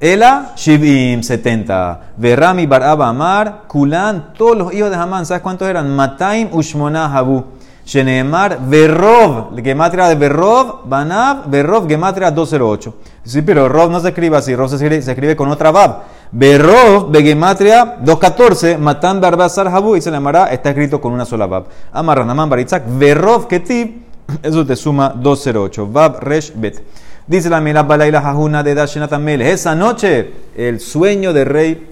Ela 0.01 0.53
Shivim 0.55 1.21
70. 1.21 2.15
Verrami 2.17 2.65
Baraba 2.65 3.07
Amar, 3.07 3.65
Kulan, 3.67 4.33
todos 4.35 4.57
los 4.57 4.73
hijos 4.73 4.89
de 4.89 4.95
Hamán, 4.95 5.27
¿sabes 5.27 5.43
cuántos 5.43 5.69
eran? 5.69 5.95
Mataim 5.95 6.49
Ushmona 6.51 7.05
Habu. 7.15 7.45
Sheneemar, 7.85 8.59
Berrov, 8.67 9.55
gematria 9.61 10.07
de 10.07 10.15
Berrov, 10.15 10.87
Banab, 10.89 11.47
Berrov, 11.51 11.87
gematria 11.87 12.31
208. 12.31 12.95
Sí, 13.23 13.43
pero 13.43 13.69
Rov 13.69 13.91
no 13.91 13.99
se 13.99 14.09
escribe 14.09 14.37
así, 14.37 14.55
Rov 14.55 14.69
se 14.69 14.75
escribe, 14.75 15.01
se 15.03 15.11
escribe 15.11 15.35
con 15.35 15.49
otra 15.49 15.69
Bab. 15.69 16.03
Berrov, 16.31 17.11
Begematria 17.11 17.97
214, 18.01 18.79
Matan 18.79 19.21
Barbazar 19.21 19.67
Habu, 19.67 19.95
y 19.97 20.01
se 20.01 20.09
llamará, 20.09 20.45
está 20.45 20.69
escrito 20.69 20.99
con 20.99 21.13
una 21.13 21.25
sola 21.25 21.45
Bab. 21.45 21.65
Amarranaman 21.91 22.49
Baritzak, 22.49 22.85
Berrov 22.87 23.47
Ketib, 23.47 24.01
eso 24.41 24.65
te 24.65 24.75
suma 24.75 25.09
208. 25.09 25.85
Bab 25.85 26.19
Resh 26.21 26.53
Bet. 26.55 26.81
Dice 27.27 27.49
la 27.49 27.61
Mila 27.61 27.83
Balaila 27.83 28.19
Jajuna 28.19 28.63
de 28.63 28.73
Dashenatan 28.73 29.23
Melech. 29.23 29.47
Esa 29.47 29.75
noche, 29.75 30.31
el 30.57 30.79
sueño 30.79 31.33
del 31.33 31.45
rey 31.45 31.87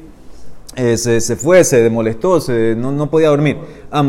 eh, 0.75 0.97
se, 0.97 1.21
se 1.21 1.35
fue, 1.35 1.63
se 1.63 1.87
molestó, 1.91 2.41
se, 2.41 2.73
no, 2.75 2.91
no 2.91 3.11
podía 3.11 3.29
dormir. 3.29 3.57
El 3.91 4.07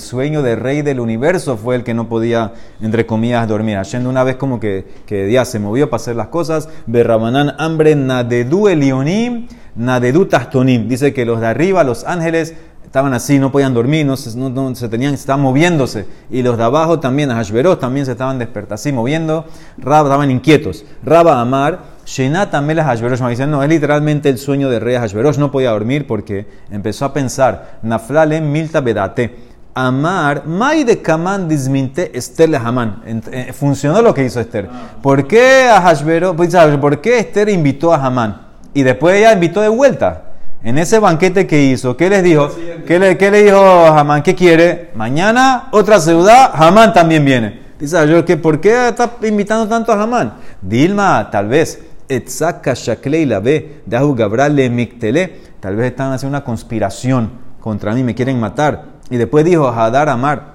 sueño 0.00 0.42
del 0.42 0.60
rey 0.60 0.82
del 0.82 0.98
universo 0.98 1.56
fue 1.56 1.76
el 1.76 1.84
que 1.84 1.94
no 1.94 2.08
podía, 2.08 2.52
entre 2.80 3.06
comillas, 3.06 3.46
dormir. 3.46 3.78
De 3.78 4.08
una 4.08 4.24
vez 4.24 4.34
como 4.36 4.58
que, 4.58 4.86
que 5.06 5.30
ya 5.30 5.44
se 5.44 5.60
movió 5.60 5.88
para 5.88 6.00
hacer 6.00 6.16
las 6.16 6.26
cosas. 6.26 6.68
Berrabanán 6.86 7.54
hambre 7.58 7.94
nadedu 7.94 8.66
elionim, 8.66 9.46
nadedu 9.76 10.26
tastonim. 10.26 10.88
Dice 10.88 11.14
que 11.14 11.24
los 11.24 11.40
de 11.40 11.46
arriba, 11.46 11.84
los 11.84 12.02
ángeles, 12.04 12.54
estaban 12.92 13.14
así, 13.14 13.38
no 13.38 13.50
podían 13.50 13.72
dormir, 13.72 14.04
no 14.04 14.18
se, 14.18 14.36
no- 14.36 14.50
no 14.50 14.74
se 14.74 14.86
tenían, 14.86 15.14
estaban 15.14 15.40
moviéndose. 15.40 16.04
Y 16.30 16.42
los 16.42 16.58
de 16.58 16.64
abajo 16.64 17.00
también, 17.00 17.30
Hashverosh, 17.30 17.78
también 17.78 18.04
se 18.04 18.12
estaban 18.12 18.38
despertando, 18.38 18.74
así 18.74 18.92
moviendo. 18.92 19.46
Rab, 19.78 20.04
estaban 20.04 20.30
inquietos. 20.30 20.84
Raba 21.02 21.40
Amar, 21.40 21.78
Shenat 22.04 22.54
Amelas 22.54 22.84
Hashverosh. 22.84 23.22
Me 23.22 23.30
dicen, 23.30 23.50
no, 23.50 23.62
es 23.62 23.68
literalmente 23.70 24.28
el 24.28 24.36
sueño 24.36 24.68
de 24.68 24.78
rey 24.78 24.96
Hashverosh. 24.96 25.38
No 25.38 25.50
podía 25.50 25.70
dormir 25.70 26.06
porque 26.06 26.46
empezó 26.70 27.06
a 27.06 27.14
pensar, 27.14 27.78
Naflale 27.82 28.42
Milta 28.42 28.82
Bedate. 28.82 29.52
Amar, 29.74 30.44
Mai 30.46 30.84
de 30.84 31.00
Kaman 31.00 31.48
disminte 31.48 32.14
Esther 32.14 32.50
le 32.50 32.58
Haman. 32.58 33.02
Eh, 33.32 33.54
Funcionó 33.54 34.02
lo 34.02 34.12
que 34.12 34.22
hizo 34.26 34.38
Esther. 34.38 34.68
¿Por 35.00 35.26
qué 35.26 35.66
a 35.70 35.80
Hashverosh, 35.80 36.36
pues. 36.36 36.54
¿por 36.78 37.00
qué 37.00 37.20
Esther 37.20 37.48
invitó 37.48 37.94
a 37.94 38.04
Hamán? 38.04 38.48
Y 38.74 38.82
después 38.82 39.16
ella 39.16 39.32
invitó 39.32 39.62
de 39.62 39.68
vuelta. 39.70 40.24
En 40.64 40.78
ese 40.78 41.00
banquete 41.00 41.46
que 41.46 41.64
hizo, 41.64 41.96
¿qué 41.96 42.08
les 42.08 42.22
dijo? 42.22 42.48
¿Qué 42.86 42.98
le, 42.98 43.42
dijo 43.42 43.56
a 43.58 43.98
Hamán? 43.98 44.22
¿Qué 44.22 44.36
quiere? 44.36 44.90
Mañana 44.94 45.68
otra 45.72 45.98
ciudad, 45.98 46.52
Hamán 46.54 46.92
también 46.92 47.24
viene. 47.24 47.60
Dice 47.80 48.08
yo 48.08 48.24
que 48.24 48.36
¿por 48.36 48.60
qué 48.60 48.88
está 48.88 49.10
invitando 49.22 49.66
tanto 49.68 49.90
a 49.90 50.00
Hamán? 50.00 50.34
Dilma, 50.60 51.28
tal 51.32 51.48
vez. 51.48 51.80
Etzaka 52.08 52.74
Shaklei 52.74 53.26
la 53.26 53.40
ve, 53.40 53.82
Dahu 53.86 54.14
Gabral 54.14 54.54
le 54.54 54.70
Miktele. 54.70 55.40
Tal 55.58 55.74
vez 55.74 55.90
están 55.90 56.12
haciendo 56.12 56.36
una 56.36 56.44
conspiración 56.44 57.30
contra 57.58 57.92
mí, 57.92 58.04
me 58.04 58.14
quieren 58.14 58.38
matar. 58.38 58.84
Y 59.10 59.16
después 59.16 59.44
dijo 59.44 59.68
Hadar 59.68 60.08
Amar. 60.08 60.52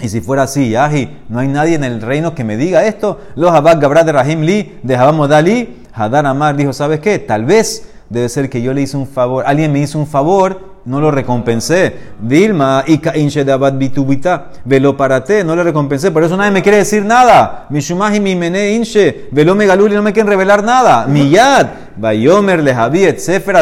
Y 0.00 0.08
si 0.08 0.22
fuera 0.22 0.44
así, 0.44 0.70
Yahi, 0.70 1.24
no 1.28 1.40
hay 1.40 1.48
nadie 1.48 1.74
en 1.74 1.84
el 1.84 2.00
reino 2.00 2.34
que 2.34 2.44
me 2.44 2.56
diga 2.56 2.84
esto. 2.84 3.20
Los 3.36 3.52
Habak 3.52 3.80
Gabrat 3.80 4.06
de 4.06 4.12
Rahim 4.12 4.40
Li, 4.40 4.78
de 4.82 4.96
Habam 4.96 5.28
Dali, 5.28 5.84
Hadar 5.92 6.24
Amar 6.26 6.56
dijo, 6.56 6.72
¿sabes 6.72 7.00
qué? 7.00 7.18
Tal 7.18 7.44
vez 7.44 7.93
debe 8.08 8.28
ser 8.28 8.50
que 8.50 8.62
yo 8.62 8.72
le 8.72 8.82
hice 8.82 8.96
un 8.96 9.06
favor, 9.06 9.44
alguien 9.46 9.72
me 9.72 9.80
hizo 9.80 9.98
un 9.98 10.06
favor, 10.06 10.74
no 10.84 11.00
lo 11.00 11.10
recompensé. 11.10 11.96
Dilma, 12.20 12.84
Ika 12.86 13.16
Inche 13.16 13.44
de 13.44 13.52
Abad 13.52 13.74
Bitubita, 13.74 14.50
velo 14.64 14.96
parate, 14.96 15.42
no 15.42 15.56
le 15.56 15.62
recompensé, 15.62 16.10
por 16.10 16.22
eso 16.22 16.36
nadie 16.36 16.50
me 16.50 16.62
quiere 16.62 16.78
decir 16.78 17.04
nada. 17.04 17.66
Mishumahi 17.70 18.20
mi 18.20 18.36
mene 18.36 18.72
Inche, 18.72 19.28
velo 19.30 19.54
megaluli, 19.54 19.94
no 19.94 20.02
me 20.02 20.12
quieren 20.12 20.30
revelar 20.30 20.62
nada. 20.62 21.06
Miyad, 21.08 21.68
Bayomer 21.96 22.62
le 22.62 22.74
Javiet, 22.74 23.18
Sefer 23.18 23.56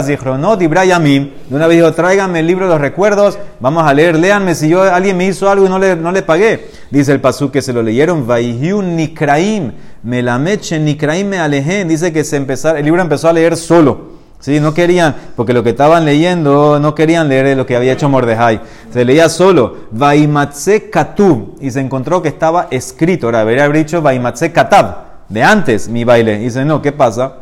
y 0.60 0.66
Brayamim. 0.66 1.30
De 1.48 1.56
una 1.56 1.66
vez 1.66 1.78
dijo, 1.78 1.92
tráiganme 1.92 2.40
el 2.40 2.46
libro 2.46 2.66
de 2.66 2.72
los 2.72 2.80
recuerdos, 2.80 3.38
vamos 3.60 3.84
a 3.84 3.94
leer, 3.94 4.18
léanme 4.18 4.54
si 4.54 4.68
yo 4.68 4.82
alguien 4.82 5.16
me 5.16 5.26
hizo 5.26 5.48
algo 5.48 5.66
y 5.66 5.68
no 5.68 5.78
le, 5.78 5.94
no 5.96 6.10
le 6.10 6.22
pagué. 6.22 6.68
Dice 6.90 7.12
el 7.12 7.20
pasú 7.20 7.50
que 7.50 7.62
se 7.62 7.72
lo 7.72 7.82
leyeron, 7.82 8.26
Vaihiu 8.26 8.82
Nikraim, 8.82 9.72
Melameche 10.02 10.78
Nikraim 10.78 11.28
me 11.28 11.38
alejen. 11.38 11.88
Dice 11.88 12.12
que 12.12 12.24
se 12.24 12.36
empezar, 12.36 12.76
el 12.76 12.84
libro 12.84 13.00
empezó 13.00 13.28
a 13.28 13.32
leer 13.32 13.56
solo. 13.56 14.11
Sí, 14.42 14.58
no 14.58 14.74
querían, 14.74 15.14
porque 15.36 15.52
lo 15.52 15.62
que 15.62 15.70
estaban 15.70 16.04
leyendo, 16.04 16.80
no 16.80 16.96
querían 16.96 17.28
leer 17.28 17.56
lo 17.56 17.64
que 17.64 17.76
había 17.76 17.92
hecho 17.92 18.08
Mordejai. 18.08 18.60
Se 18.92 19.04
leía 19.04 19.28
solo, 19.28 19.76
Vaimatse 19.92 20.90
Katub, 20.90 21.58
y 21.60 21.70
se 21.70 21.78
encontró 21.78 22.20
que 22.20 22.28
estaba 22.28 22.66
escrito. 22.72 23.28
Ahora, 23.28 23.38
debería 23.38 23.66
haber 23.66 23.76
dicho 23.76 24.02
Vaimatse 24.02 24.50
Katab, 24.50 24.96
de 25.28 25.44
antes 25.44 25.88
mi 25.88 26.02
baile. 26.02 26.40
Y 26.40 26.46
dice, 26.46 26.64
no, 26.64 26.82
¿qué 26.82 26.90
pasa? 26.90 27.34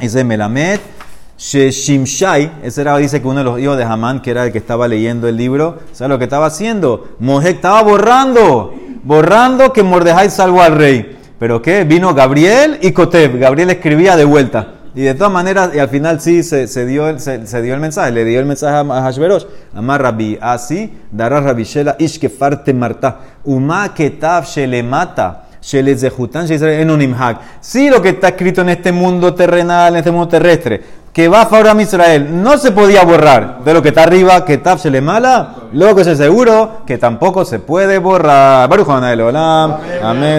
Dice 0.00 0.24
Melamed 0.24 0.80
Shimshai, 1.38 2.50
ese 2.64 2.80
era, 2.80 2.96
dice 2.96 3.22
que 3.22 3.28
uno 3.28 3.38
de 3.38 3.44
los 3.44 3.60
hijos 3.60 3.76
de 3.76 3.84
Hamán, 3.84 4.20
que 4.20 4.32
era 4.32 4.46
el 4.46 4.52
que 4.52 4.58
estaba 4.58 4.88
leyendo 4.88 5.28
el 5.28 5.36
libro, 5.36 5.78
¿sabes 5.92 6.08
lo 6.08 6.18
que 6.18 6.24
estaba 6.24 6.46
haciendo? 6.46 7.08
Mojek 7.20 7.54
estaba 7.56 7.82
borrando, 7.82 8.74
borrando 9.04 9.72
que 9.72 9.84
Mordejai 9.84 10.28
salvó 10.28 10.60
al 10.60 10.74
rey. 10.74 11.18
¿Pero 11.38 11.62
qué? 11.62 11.84
Vino 11.84 12.14
Gabriel 12.14 12.78
y 12.82 12.90
Koteb. 12.90 13.38
Gabriel 13.38 13.70
escribía 13.70 14.16
de 14.16 14.24
vuelta. 14.24 14.75
Y 14.96 15.02
de 15.02 15.14
todas 15.14 15.30
maneras, 15.30 15.70
y 15.74 15.78
al 15.78 15.90
final 15.90 16.22
sí 16.22 16.42
se, 16.42 16.66
se 16.66 16.86
dio, 16.86 17.18
se, 17.18 17.46
se 17.46 17.60
dio 17.60 17.74
el 17.74 17.80
mensaje, 17.80 18.10
le 18.12 18.24
dio 18.24 18.40
el 18.40 18.46
mensaje 18.46 18.76
a, 18.76 19.02
Hashverosh. 19.02 19.44
Amar 19.74 20.00
Rabbi, 20.00 20.38
así 20.40 20.90
dará 21.12 21.38
Rabbi 21.40 21.64
Shela 21.64 21.96
ish 21.98 22.18
kefarte 22.18 22.72
marta. 22.72 23.18
Uma 23.44 23.92
ketav 23.92 24.46
shelemata. 24.46 25.42
Sí, 27.60 27.90
lo 27.90 28.00
que 28.00 28.08
está 28.10 28.28
escrito 28.28 28.60
en 28.60 28.68
este 28.68 28.92
mundo 28.92 29.34
terrenal, 29.34 29.94
en 29.94 29.98
este 29.98 30.12
mundo 30.12 30.28
terrestre, 30.28 30.80
que 31.12 31.28
va 31.28 31.42
a 31.42 31.46
favor 31.46 31.68
a 31.68 31.82
Israel, 31.82 32.28
no 32.42 32.56
se 32.56 32.70
podía 32.70 33.02
borrar. 33.02 33.64
De 33.64 33.74
lo 33.74 33.82
que 33.82 33.88
está 33.88 34.04
arriba, 34.04 34.44
que 34.44 34.58
taf 34.58 34.80
shelemala, 34.82 35.56
luego 35.72 35.96
que 35.96 36.02
es 36.10 36.18
seguro 36.18 36.82
que 36.86 36.98
tampoco 36.98 37.44
se 37.44 37.58
puede 37.58 37.98
borrar. 37.98 38.68
Baruch. 38.68 38.88
Amén. 38.88 40.34